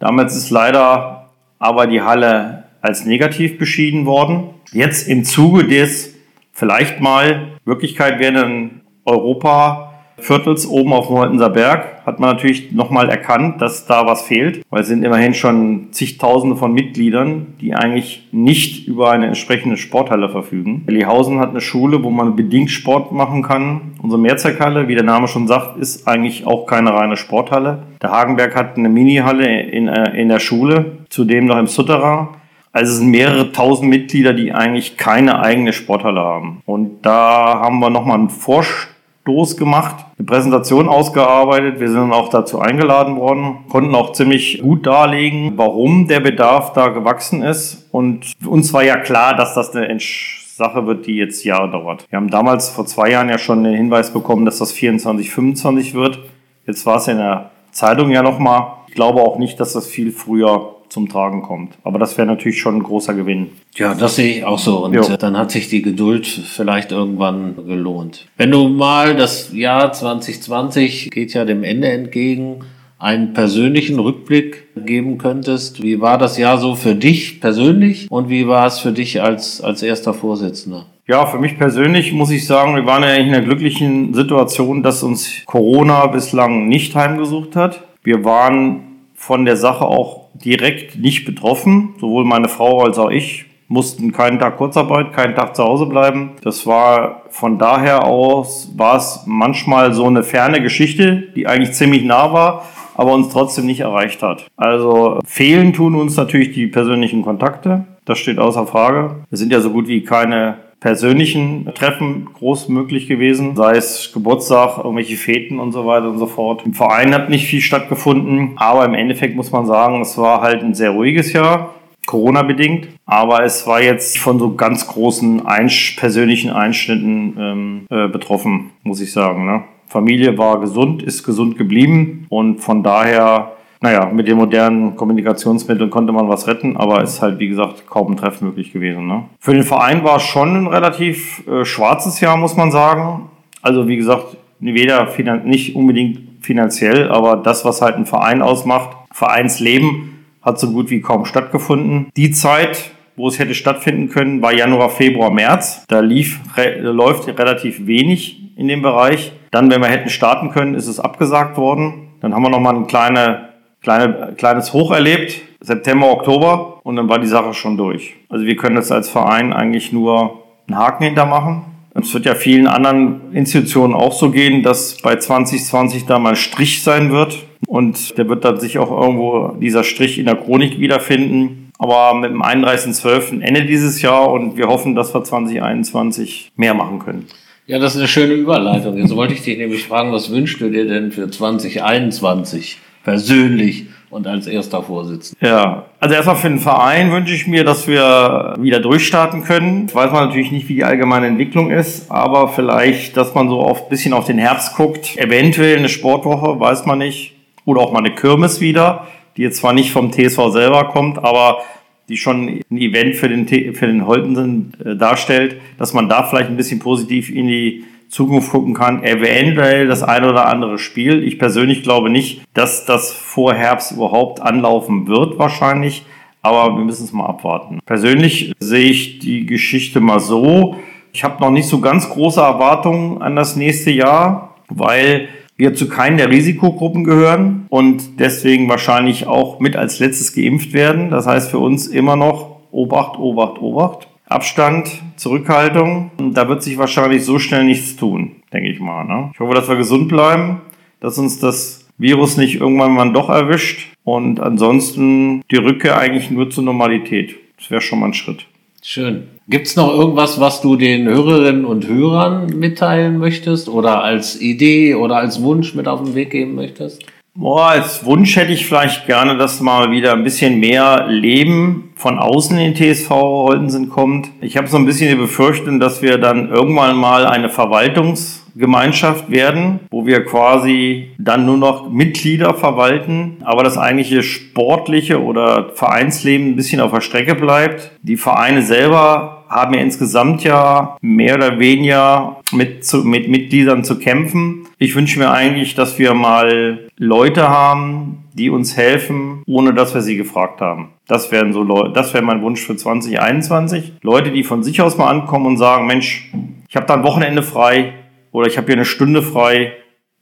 Damals 0.00 0.34
ist 0.34 0.50
leider 0.50 1.30
aber 1.60 1.86
die 1.86 2.02
Halle 2.02 2.64
als 2.80 3.04
negativ 3.04 3.56
beschieden 3.56 4.04
worden. 4.04 4.50
Jetzt 4.72 5.06
im 5.06 5.24
Zuge 5.24 5.68
des 5.68 6.12
vielleicht 6.52 7.00
mal 7.00 7.52
Wirklichkeit 7.64 8.18
werden 8.18 8.80
Europa 9.04 9.91
Viertels 10.22 10.68
oben 10.68 10.92
auf 10.92 11.08
dem 11.08 11.16
Holtenser 11.16 11.50
Berg 11.50 12.06
hat 12.06 12.20
man 12.20 12.30
natürlich 12.30 12.70
nochmal 12.70 13.08
erkannt, 13.08 13.60
dass 13.60 13.86
da 13.86 14.06
was 14.06 14.22
fehlt, 14.22 14.62
weil 14.70 14.82
es 14.82 14.86
sind 14.86 15.02
immerhin 15.02 15.34
schon 15.34 15.88
zigtausende 15.90 16.54
von 16.54 16.72
Mitgliedern, 16.72 17.54
die 17.60 17.74
eigentlich 17.74 18.28
nicht 18.30 18.86
über 18.86 19.10
eine 19.10 19.26
entsprechende 19.26 19.76
Sporthalle 19.76 20.28
verfügen. 20.28 20.84
Ellihausen 20.86 21.40
hat 21.40 21.50
eine 21.50 21.60
Schule, 21.60 22.04
wo 22.04 22.10
man 22.10 22.36
bedingt 22.36 22.70
Sport 22.70 23.10
machen 23.10 23.42
kann. 23.42 23.94
Unsere 24.00 24.20
Mehrzweckhalle, 24.20 24.86
wie 24.86 24.94
der 24.94 25.02
Name 25.02 25.26
schon 25.26 25.48
sagt, 25.48 25.76
ist 25.78 26.06
eigentlich 26.06 26.46
auch 26.46 26.66
keine 26.66 26.94
reine 26.94 27.16
Sporthalle. 27.16 27.82
Der 28.00 28.12
Hagenberg 28.12 28.54
hat 28.54 28.76
eine 28.76 28.88
Minihalle 28.88 29.62
in, 29.62 29.88
äh, 29.88 30.20
in 30.20 30.28
der 30.28 30.38
Schule, 30.38 30.98
zudem 31.08 31.46
noch 31.46 31.58
im 31.58 31.66
Souterrain. 31.66 32.28
Also 32.70 32.92
es 32.92 32.98
sind 32.98 33.10
mehrere 33.10 33.50
tausend 33.50 33.90
Mitglieder, 33.90 34.32
die 34.32 34.52
eigentlich 34.52 34.96
keine 34.96 35.40
eigene 35.40 35.72
Sporthalle 35.72 36.20
haben. 36.20 36.62
Und 36.64 37.02
da 37.02 37.60
haben 37.60 37.80
wir 37.80 37.90
nochmal 37.90 38.18
einen 38.18 38.30
Vorschlag 38.30 38.91
Stoß 39.22 39.56
gemacht, 39.56 40.04
eine 40.18 40.26
Präsentation 40.26 40.88
ausgearbeitet. 40.88 41.78
Wir 41.78 41.88
sind 41.90 42.12
auch 42.12 42.28
dazu 42.28 42.58
eingeladen 42.58 43.16
worden, 43.16 43.58
konnten 43.68 43.94
auch 43.94 44.12
ziemlich 44.12 44.60
gut 44.60 44.84
darlegen, 44.84 45.52
warum 45.56 46.08
der 46.08 46.18
Bedarf 46.18 46.72
da 46.72 46.88
gewachsen 46.88 47.42
ist. 47.42 47.88
Und 47.92 48.32
uns 48.44 48.72
war 48.72 48.82
ja 48.82 48.96
klar, 48.96 49.36
dass 49.36 49.54
das 49.54 49.74
eine 49.76 49.96
Sache 50.00 50.86
wird, 50.86 51.06
die 51.06 51.14
jetzt 51.14 51.44
Jahre 51.44 51.70
dauert. 51.70 52.04
Wir 52.10 52.16
haben 52.16 52.30
damals 52.30 52.68
vor 52.68 52.84
zwei 52.84 53.10
Jahren 53.10 53.28
ja 53.28 53.38
schon 53.38 53.62
den 53.62 53.74
Hinweis 53.74 54.12
bekommen, 54.12 54.44
dass 54.44 54.58
das 54.58 54.72
24, 54.72 55.30
25 55.30 55.94
wird. 55.94 56.18
Jetzt 56.66 56.84
war 56.84 56.96
es 56.96 57.06
in 57.06 57.18
der 57.18 57.50
Zeitung 57.70 58.10
ja 58.10 58.22
nochmal. 58.22 58.72
Ich 58.88 58.94
glaube 58.94 59.20
auch 59.20 59.38
nicht, 59.38 59.60
dass 59.60 59.72
das 59.72 59.86
viel 59.86 60.10
früher 60.10 60.74
zum 60.92 61.08
Tragen 61.08 61.42
kommt. 61.42 61.78
Aber 61.84 61.98
das 61.98 62.16
wäre 62.16 62.26
natürlich 62.26 62.60
schon 62.60 62.76
ein 62.76 62.82
großer 62.82 63.14
Gewinn. 63.14 63.48
Ja, 63.74 63.94
das 63.94 64.16
sehe 64.16 64.38
ich 64.38 64.44
auch 64.44 64.58
so. 64.58 64.84
Und 64.84 64.94
jo. 64.94 65.02
dann 65.16 65.36
hat 65.36 65.50
sich 65.50 65.68
die 65.68 65.82
Geduld 65.82 66.26
vielleicht 66.26 66.92
irgendwann 66.92 67.56
gelohnt. 67.66 68.26
Wenn 68.36 68.50
du 68.50 68.68
mal 68.68 69.16
das 69.16 69.52
Jahr 69.52 69.92
2020 69.92 71.10
geht 71.10 71.34
ja 71.34 71.44
dem 71.44 71.64
Ende 71.64 71.88
entgegen, 71.88 72.60
einen 73.02 73.32
persönlichen 73.32 73.98
Rückblick 73.98 74.68
geben 74.76 75.18
könntest. 75.18 75.82
Wie 75.82 76.00
war 76.00 76.18
das 76.18 76.38
Jahr 76.38 76.58
so 76.58 76.76
für 76.76 76.94
dich 76.94 77.40
persönlich 77.40 78.08
und 78.08 78.28
wie 78.28 78.46
war 78.46 78.64
es 78.64 78.78
für 78.78 78.92
dich 78.92 79.20
als, 79.20 79.60
als 79.60 79.82
erster 79.82 80.14
Vorsitzender? 80.14 80.86
Ja, 81.08 81.26
für 81.26 81.40
mich 81.40 81.58
persönlich 81.58 82.12
muss 82.12 82.30
ich 82.30 82.46
sagen, 82.46 82.76
wir 82.76 82.86
waren 82.86 83.02
ja 83.02 83.14
in 83.14 83.26
einer 83.26 83.40
glücklichen 83.40 84.14
Situation, 84.14 84.84
dass 84.84 85.02
uns 85.02 85.44
Corona 85.46 86.06
bislang 86.06 86.68
nicht 86.68 86.94
heimgesucht 86.94 87.56
hat. 87.56 87.82
Wir 88.04 88.24
waren 88.24 88.84
von 89.14 89.44
der 89.44 89.56
Sache 89.56 89.84
auch 89.84 90.21
direkt 90.34 90.98
nicht 90.98 91.24
betroffen. 91.24 91.94
Sowohl 92.00 92.24
meine 92.24 92.48
Frau 92.48 92.82
als 92.82 92.98
auch 92.98 93.10
ich 93.10 93.46
mussten 93.72 94.12
keinen 94.12 94.38
Tag 94.38 94.58
Kurzarbeit, 94.58 95.14
keinen 95.14 95.34
Tag 95.34 95.56
zu 95.56 95.64
Hause 95.64 95.86
bleiben. 95.86 96.32
Das 96.42 96.66
war 96.66 97.22
von 97.30 97.58
daher 97.58 98.04
aus, 98.04 98.70
war 98.76 98.98
es 98.98 99.22
manchmal 99.26 99.94
so 99.94 100.06
eine 100.06 100.22
ferne 100.22 100.60
Geschichte, 100.62 101.28
die 101.34 101.46
eigentlich 101.46 101.72
ziemlich 101.72 102.04
nah 102.04 102.32
war, 102.34 102.66
aber 102.94 103.14
uns 103.14 103.30
trotzdem 103.30 103.64
nicht 103.64 103.80
erreicht 103.80 104.22
hat. 104.22 104.46
Also 104.56 105.20
fehlen 105.24 105.72
tun 105.72 105.94
uns 105.94 106.16
natürlich 106.16 106.52
die 106.52 106.66
persönlichen 106.66 107.22
Kontakte. 107.22 107.86
Das 108.04 108.18
steht 108.18 108.38
außer 108.38 108.66
Frage. 108.66 109.24
Es 109.30 109.38
sind 109.38 109.52
ja 109.52 109.60
so 109.60 109.70
gut 109.70 109.88
wie 109.88 110.02
keine 110.04 110.58
persönlichen 110.82 111.72
Treffen 111.76 112.26
groß 112.34 112.68
möglich 112.68 113.06
gewesen, 113.06 113.54
sei 113.54 113.76
es 113.76 114.10
Geburtstag, 114.12 114.78
irgendwelche 114.78 115.16
Feten 115.16 115.60
und 115.60 115.70
so 115.70 115.86
weiter 115.86 116.10
und 116.10 116.18
so 116.18 116.26
fort. 116.26 116.66
Im 116.66 116.74
Verein 116.74 117.14
hat 117.14 117.30
nicht 117.30 117.46
viel 117.46 117.60
stattgefunden, 117.60 118.54
aber 118.56 118.84
im 118.84 118.94
Endeffekt 118.94 119.36
muss 119.36 119.52
man 119.52 119.64
sagen, 119.64 120.00
es 120.00 120.18
war 120.18 120.40
halt 120.40 120.62
ein 120.62 120.74
sehr 120.74 120.90
ruhiges 120.90 121.32
Jahr. 121.32 121.76
Corona-bedingt, 122.04 122.88
aber 123.06 123.44
es 123.44 123.64
war 123.68 123.80
jetzt 123.80 124.18
von 124.18 124.40
so 124.40 124.56
ganz 124.56 124.88
großen 124.88 125.46
Einsch 125.46 125.94
persönlichen 125.96 126.50
Einschnitten 126.50 127.36
ähm, 127.38 127.86
äh, 127.88 128.08
betroffen, 128.08 128.70
muss 128.82 129.00
ich 129.00 129.12
sagen. 129.12 129.46
Ne? 129.46 129.62
Familie 129.86 130.36
war 130.36 130.58
gesund, 130.58 131.04
ist 131.04 131.22
gesund 131.22 131.56
geblieben 131.56 132.26
und 132.28 132.58
von 132.58 132.82
daher 132.82 133.52
naja, 133.82 134.06
mit 134.06 134.28
den 134.28 134.38
modernen 134.38 134.96
Kommunikationsmitteln 134.96 135.90
konnte 135.90 136.12
man 136.12 136.28
was 136.28 136.46
retten, 136.46 136.76
aber 136.76 137.02
ist 137.02 137.20
halt, 137.20 137.38
wie 137.38 137.48
gesagt, 137.48 137.86
kaum 137.86 138.12
ein 138.12 138.16
Treff 138.16 138.40
möglich 138.40 138.72
gewesen. 138.72 139.06
Ne? 139.06 139.24
Für 139.40 139.52
den 139.52 139.64
Verein 139.64 140.04
war 140.04 140.16
es 140.16 140.22
schon 140.22 140.56
ein 140.56 140.66
relativ 140.68 141.46
äh, 141.46 141.64
schwarzes 141.64 142.20
Jahr, 142.20 142.36
muss 142.36 142.56
man 142.56 142.70
sagen. 142.70 143.28
Also, 143.60 143.88
wie 143.88 143.96
gesagt, 143.96 144.36
weder 144.60 145.06
nicht 145.44 145.74
unbedingt 145.74 146.20
finanziell, 146.40 147.10
aber 147.10 147.36
das, 147.36 147.64
was 147.64 147.82
halt 147.82 147.96
ein 147.96 148.06
Verein 148.06 148.40
ausmacht, 148.40 148.96
Vereinsleben, 149.12 150.24
hat 150.42 150.58
so 150.58 150.72
gut 150.72 150.90
wie 150.90 151.00
kaum 151.00 151.24
stattgefunden. 151.24 152.06
Die 152.16 152.30
Zeit, 152.30 152.92
wo 153.16 153.28
es 153.28 153.38
hätte 153.38 153.54
stattfinden 153.54 154.08
können, 154.08 154.42
war 154.42 154.52
Januar, 154.52 154.90
Februar, 154.90 155.30
März. 155.30 155.84
Da 155.88 156.00
lief, 156.00 156.40
re, 156.56 156.80
läuft 156.80 157.28
relativ 157.28 157.86
wenig 157.86 158.40
in 158.56 158.68
dem 158.68 158.82
Bereich. 158.82 159.32
Dann, 159.50 159.70
wenn 159.70 159.80
wir 159.80 159.88
hätten 159.88 160.08
starten 160.08 160.50
können, 160.50 160.74
ist 160.74 160.88
es 160.88 160.98
abgesagt 160.98 161.56
worden. 161.56 162.08
Dann 162.20 162.34
haben 162.34 162.42
wir 162.42 162.50
nochmal 162.50 162.74
ein 162.74 162.86
kleine, 162.86 163.50
kleine, 163.82 164.34
kleines 164.36 164.72
Hoch 164.72 164.92
erlebt, 164.92 165.40
September, 165.60 166.10
Oktober, 166.10 166.80
und 166.82 166.96
dann 166.96 167.08
war 167.08 167.18
die 167.18 167.26
Sache 167.26 167.54
schon 167.54 167.76
durch. 167.76 168.14
Also 168.28 168.44
wir 168.44 168.56
können 168.56 168.76
das 168.76 168.90
als 168.90 169.08
Verein 169.08 169.52
eigentlich 169.52 169.92
nur 169.92 170.42
einen 170.66 170.78
Haken 170.78 171.04
hintermachen. 171.04 171.62
Es 171.94 172.12
wird 172.14 172.24
ja 172.24 172.34
vielen 172.34 172.66
anderen 172.66 173.32
Institutionen 173.34 173.94
auch 173.94 174.12
so 174.12 174.30
gehen, 174.30 174.62
dass 174.62 174.96
bei 175.02 175.16
2020 175.16 176.06
da 176.06 176.18
mal 176.18 176.36
Strich 176.36 176.82
sein 176.82 177.12
wird. 177.12 177.38
Und 177.68 178.16
der 178.18 178.28
wird 178.28 178.44
dann 178.44 178.58
sich 178.58 178.78
auch 178.78 178.90
irgendwo 178.90 179.56
dieser 179.60 179.84
Strich 179.84 180.18
in 180.18 180.24
der 180.24 180.36
Chronik 180.36 180.80
wiederfinden. 180.80 181.70
Aber 181.78 182.14
mit 182.14 182.30
dem 182.30 182.42
31.12. 182.42 183.40
Ende 183.40 183.66
dieses 183.66 184.00
Jahr 184.02 184.30
und 184.30 184.56
wir 184.56 184.68
hoffen, 184.68 184.94
dass 184.94 185.14
wir 185.14 185.22
2021 185.22 186.52
mehr 186.56 186.74
machen 186.74 186.98
können. 186.98 187.26
Ja, 187.66 187.78
das 187.78 187.94
ist 187.94 187.98
eine 187.98 188.08
schöne 188.08 188.34
Überleitung. 188.34 188.96
Jetzt 188.96 189.14
wollte 189.14 189.34
ich 189.34 189.42
dich 189.42 189.58
nämlich 189.58 189.84
fragen, 189.84 190.12
was 190.12 190.30
wünschst 190.30 190.60
du 190.60 190.70
dir 190.70 190.86
denn 190.86 191.12
für 191.12 191.30
2021 191.30 192.78
persönlich 193.04 193.86
und 194.10 194.26
als 194.26 194.46
erster 194.46 194.82
Vorsitzender? 194.82 195.46
Ja, 195.46 195.84
also 195.98 196.14
erstmal 196.14 196.36
für 196.36 196.48
den 196.48 196.58
Verein 196.58 197.12
wünsche 197.12 197.34
ich 197.34 197.46
mir, 197.46 197.64
dass 197.64 197.88
wir 197.88 198.56
wieder 198.60 198.80
durchstarten 198.80 199.42
können. 199.42 199.86
Ich 199.88 199.94
weiß 199.94 200.12
man 200.12 200.26
natürlich 200.26 200.52
nicht, 200.52 200.68
wie 200.68 200.74
die 200.74 200.84
allgemeine 200.84 201.26
Entwicklung 201.26 201.70
ist, 201.70 202.10
aber 202.10 202.48
vielleicht, 202.48 203.16
dass 203.16 203.34
man 203.34 203.48
so 203.48 203.60
auf 203.60 203.88
bisschen 203.88 204.12
auf 204.12 204.26
den 204.26 204.38
Herbst 204.38 204.76
guckt. 204.76 205.16
Eventuell 205.16 205.78
eine 205.78 205.88
Sportwoche, 205.88 206.60
weiß 206.60 206.86
man 206.86 206.98
nicht. 206.98 207.34
Oder 207.64 207.80
auch 207.80 207.92
mal 207.92 208.00
eine 208.00 208.14
Kirmes 208.14 208.60
wieder, 208.60 209.06
die 209.36 209.42
jetzt 209.42 209.58
zwar 209.58 209.72
nicht 209.72 209.92
vom 209.92 210.12
TSV 210.12 210.50
selber 210.50 210.88
kommt, 210.88 211.18
aber 211.18 211.62
die 212.08 212.16
schon 212.16 212.62
ein 212.70 212.76
Event 212.76 213.16
für 213.16 213.28
den, 213.28 213.46
für 213.46 213.86
den 213.86 214.06
Holtensen 214.06 214.74
äh, 214.84 214.96
darstellt, 214.96 215.56
dass 215.78 215.94
man 215.94 216.08
da 216.08 216.24
vielleicht 216.24 216.50
ein 216.50 216.56
bisschen 216.56 216.80
positiv 216.80 217.30
in 217.30 217.46
die 217.46 217.84
Zukunft 218.12 218.50
gucken 218.50 218.74
kann. 218.74 219.02
Eventuell 219.02 219.88
das 219.88 220.02
ein 220.02 220.24
oder 220.24 220.46
andere 220.46 220.78
Spiel. 220.78 221.24
Ich 221.24 221.38
persönlich 221.38 221.82
glaube 221.82 222.10
nicht, 222.10 222.42
dass 222.52 222.84
das 222.84 223.10
vor 223.10 223.54
Herbst 223.54 223.92
überhaupt 223.92 224.40
anlaufen 224.42 225.08
wird, 225.08 225.38
wahrscheinlich. 225.38 226.04
Aber 226.42 226.76
wir 226.76 226.84
müssen 226.84 227.04
es 227.04 227.12
mal 227.12 227.26
abwarten. 227.26 227.80
Persönlich 227.86 228.52
sehe 228.60 228.90
ich 228.90 229.18
die 229.18 229.46
Geschichte 229.46 230.00
mal 230.00 230.20
so. 230.20 230.76
Ich 231.12 231.24
habe 231.24 231.40
noch 231.40 231.50
nicht 231.50 231.68
so 231.68 231.80
ganz 231.80 232.10
große 232.10 232.40
Erwartungen 232.40 233.22
an 233.22 233.34
das 233.34 233.56
nächste 233.56 233.90
Jahr, 233.90 234.56
weil 234.68 235.28
wir 235.56 235.74
zu 235.74 235.88
keinen 235.88 236.18
der 236.18 236.28
Risikogruppen 236.28 237.04
gehören 237.04 237.66
und 237.70 238.20
deswegen 238.20 238.68
wahrscheinlich 238.68 239.26
auch 239.26 239.58
mit 239.58 239.74
als 239.74 240.00
letztes 240.00 240.34
geimpft 240.34 240.74
werden. 240.74 241.10
Das 241.10 241.26
heißt 241.26 241.50
für 241.50 241.58
uns 241.60 241.86
immer 241.86 242.16
noch 242.16 242.56
Obacht, 242.72 243.18
Obacht, 243.18 243.60
Obacht. 243.62 244.08
Abstand, 244.32 244.90
Zurückhaltung. 245.16 246.10
Da 246.32 246.48
wird 246.48 246.62
sich 246.62 246.78
wahrscheinlich 246.78 247.24
so 247.24 247.38
schnell 247.38 247.64
nichts 247.64 247.96
tun, 247.96 248.36
denke 248.52 248.70
ich 248.70 248.80
mal. 248.80 249.04
Ne? 249.04 249.30
Ich 249.34 249.40
hoffe, 249.40 249.54
dass 249.54 249.68
wir 249.68 249.76
gesund 249.76 250.08
bleiben, 250.08 250.60
dass 251.00 251.18
uns 251.18 251.38
das 251.38 251.88
Virus 251.98 252.36
nicht 252.36 252.60
irgendwann 252.60 252.92
mal 252.92 253.12
doch 253.12 253.28
erwischt 253.28 253.88
und 254.04 254.40
ansonsten 254.40 255.42
die 255.50 255.56
Rückkehr 255.56 255.98
eigentlich 255.98 256.30
nur 256.30 256.50
zur 256.50 256.64
Normalität. 256.64 257.36
Das 257.58 257.70
wäre 257.70 257.80
schon 257.80 258.00
mal 258.00 258.06
ein 258.06 258.14
Schritt. 258.14 258.46
Schön. 258.82 259.28
Gibt 259.48 259.68
es 259.68 259.76
noch 259.76 259.92
irgendwas, 259.92 260.40
was 260.40 260.60
du 260.60 260.74
den 260.74 261.06
Hörerinnen 261.06 261.64
und 261.64 261.86
Hörern 261.86 262.58
mitteilen 262.58 263.18
möchtest 263.18 263.68
oder 263.68 264.02
als 264.02 264.40
Idee 264.40 264.96
oder 264.96 265.16
als 265.16 265.42
Wunsch 265.42 265.74
mit 265.74 265.86
auf 265.86 266.02
den 266.02 266.16
Weg 266.16 266.30
geben 266.30 266.56
möchtest? 266.56 267.04
Boah, 267.34 267.68
als 267.68 268.04
Wunsch 268.04 268.36
hätte 268.36 268.52
ich 268.52 268.66
vielleicht 268.66 269.06
gerne, 269.06 269.38
dass 269.38 269.62
mal 269.62 269.90
wieder 269.90 270.12
ein 270.12 270.22
bisschen 270.22 270.60
mehr 270.60 271.06
Leben 271.08 271.90
von 271.96 272.18
außen 272.18 272.58
in 272.58 272.74
den 272.74 272.94
TSV 272.94 273.08
Holtensen 273.08 273.88
kommt. 273.88 274.28
Ich 274.42 274.58
habe 274.58 274.68
so 274.68 274.76
ein 274.76 274.84
bisschen 274.84 275.08
die 275.08 275.14
Befürchtung, 275.14 275.80
dass 275.80 276.02
wir 276.02 276.18
dann 276.18 276.50
irgendwann 276.50 276.94
mal 276.94 277.26
eine 277.26 277.48
Verwaltungsgemeinschaft 277.48 279.30
werden, 279.30 279.80
wo 279.90 280.04
wir 280.04 280.26
quasi 280.26 281.12
dann 281.16 281.46
nur 281.46 281.56
noch 281.56 281.90
Mitglieder 281.90 282.52
verwalten, 282.52 283.38
aber 283.44 283.62
das 283.62 283.78
eigentliche 283.78 284.22
sportliche 284.22 285.22
oder 285.22 285.70
Vereinsleben 285.72 286.48
ein 286.48 286.56
bisschen 286.56 286.82
auf 286.82 286.92
der 286.92 287.00
Strecke 287.00 287.34
bleibt. 287.34 287.92
Die 288.02 288.18
Vereine 288.18 288.60
selber 288.60 289.41
haben 289.52 289.74
ja 289.74 289.80
insgesamt 289.80 290.42
ja 290.44 290.96
mehr 291.02 291.34
oder 291.36 291.58
weniger 291.58 292.40
mit, 292.52 292.84
zu, 292.84 293.04
mit 293.04 293.28
Mitgliedern 293.28 293.84
zu 293.84 293.98
kämpfen. 293.98 294.66
Ich 294.78 294.96
wünsche 294.96 295.18
mir 295.18 295.30
eigentlich, 295.30 295.74
dass 295.74 295.98
wir 295.98 296.14
mal 296.14 296.88
Leute 296.96 297.48
haben, 297.48 298.24
die 298.32 298.50
uns 298.50 298.76
helfen, 298.76 299.42
ohne 299.46 299.74
dass 299.74 299.94
wir 299.94 300.00
sie 300.00 300.16
gefragt 300.16 300.60
haben. 300.60 300.88
Das 301.06 301.30
wären 301.30 301.52
so 301.52 301.62
Leute, 301.62 301.92
wäre 302.14 302.24
mein 302.24 302.42
Wunsch 302.42 302.60
für 302.62 302.76
2021. 302.76 303.92
Leute, 304.02 304.30
die 304.30 304.42
von 304.42 304.62
sich 304.62 304.80
aus 304.80 304.96
mal 304.96 305.08
ankommen 305.08 305.46
und 305.46 305.58
sagen, 305.58 305.86
Mensch, 305.86 306.32
ich 306.68 306.76
habe 306.76 306.86
da 306.86 306.94
ein 306.94 307.04
Wochenende 307.04 307.42
frei 307.42 307.92
oder 308.30 308.46
ich 308.46 308.56
habe 308.56 308.66
hier 308.66 308.76
eine 308.76 308.86
Stunde 308.86 309.22
frei 309.22 309.72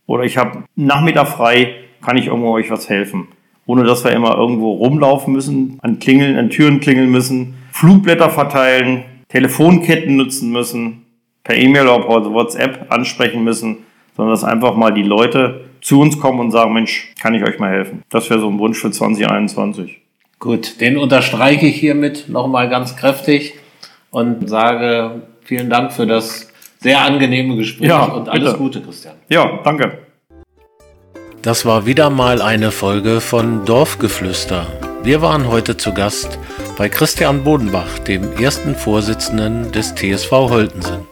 oder 0.06 0.24
ich 0.24 0.36
habe 0.36 0.64
Nachmittag 0.74 1.28
frei, 1.28 1.76
kann 2.02 2.16
ich 2.16 2.26
irgendwo 2.26 2.50
euch 2.50 2.70
was 2.70 2.88
helfen. 2.88 3.28
Ohne 3.66 3.84
dass 3.84 4.02
wir 4.02 4.10
immer 4.10 4.36
irgendwo 4.36 4.72
rumlaufen 4.72 5.32
müssen, 5.32 5.78
an 5.82 6.00
Klingeln, 6.00 6.36
an 6.36 6.50
Türen 6.50 6.80
klingeln 6.80 7.10
müssen, 7.10 7.54
Flugblätter 7.70 8.30
verteilen, 8.30 9.04
Telefonketten 9.30 10.16
nutzen 10.16 10.50
müssen, 10.50 11.06
per 11.44 11.56
E-Mail 11.56 11.88
oder 11.88 12.32
WhatsApp 12.32 12.86
ansprechen 12.92 13.42
müssen, 13.42 13.78
sondern 14.16 14.34
dass 14.34 14.44
einfach 14.44 14.74
mal 14.76 14.92
die 14.92 15.02
Leute 15.02 15.64
zu 15.80 16.00
uns 16.00 16.20
kommen 16.20 16.40
und 16.40 16.50
sagen, 16.50 16.72
Mensch, 16.72 17.14
kann 17.20 17.34
ich 17.34 17.42
euch 17.42 17.58
mal 17.58 17.70
helfen? 17.70 18.02
Das 18.10 18.28
wäre 18.28 18.40
so 18.40 18.48
ein 18.48 18.58
Wunsch 18.58 18.78
für 18.78 18.90
2021. 18.90 20.00
Gut, 20.38 20.80
den 20.80 20.98
unterstreiche 20.98 21.66
ich 21.66 21.76
hiermit 21.76 22.28
nochmal 22.28 22.68
ganz 22.68 22.96
kräftig 22.96 23.54
und 24.10 24.48
sage 24.48 25.22
vielen 25.44 25.70
Dank 25.70 25.92
für 25.92 26.06
das 26.06 26.52
sehr 26.78 27.00
angenehme 27.00 27.56
Gespräch 27.56 27.88
ja, 27.88 28.04
und 28.04 28.28
alles 28.28 28.52
bitte. 28.52 28.56
Gute, 28.56 28.82
Christian. 28.82 29.14
Ja, 29.28 29.60
danke. 29.64 29.98
Das 31.42 31.64
war 31.64 31.86
wieder 31.86 32.10
mal 32.10 32.42
eine 32.42 32.70
Folge 32.70 33.20
von 33.20 33.64
Dorfgeflüster. 33.64 34.66
Wir 35.02 35.22
waren 35.22 35.48
heute 35.48 35.76
zu 35.76 35.94
Gast 35.94 36.38
bei 36.80 36.88
Christian 36.88 37.44
Bodenbach, 37.44 37.98
dem 37.98 38.32
ersten 38.38 38.74
Vorsitzenden 38.74 39.70
des 39.70 39.94
TSV 39.94 40.30
Holtensen. 40.30 41.06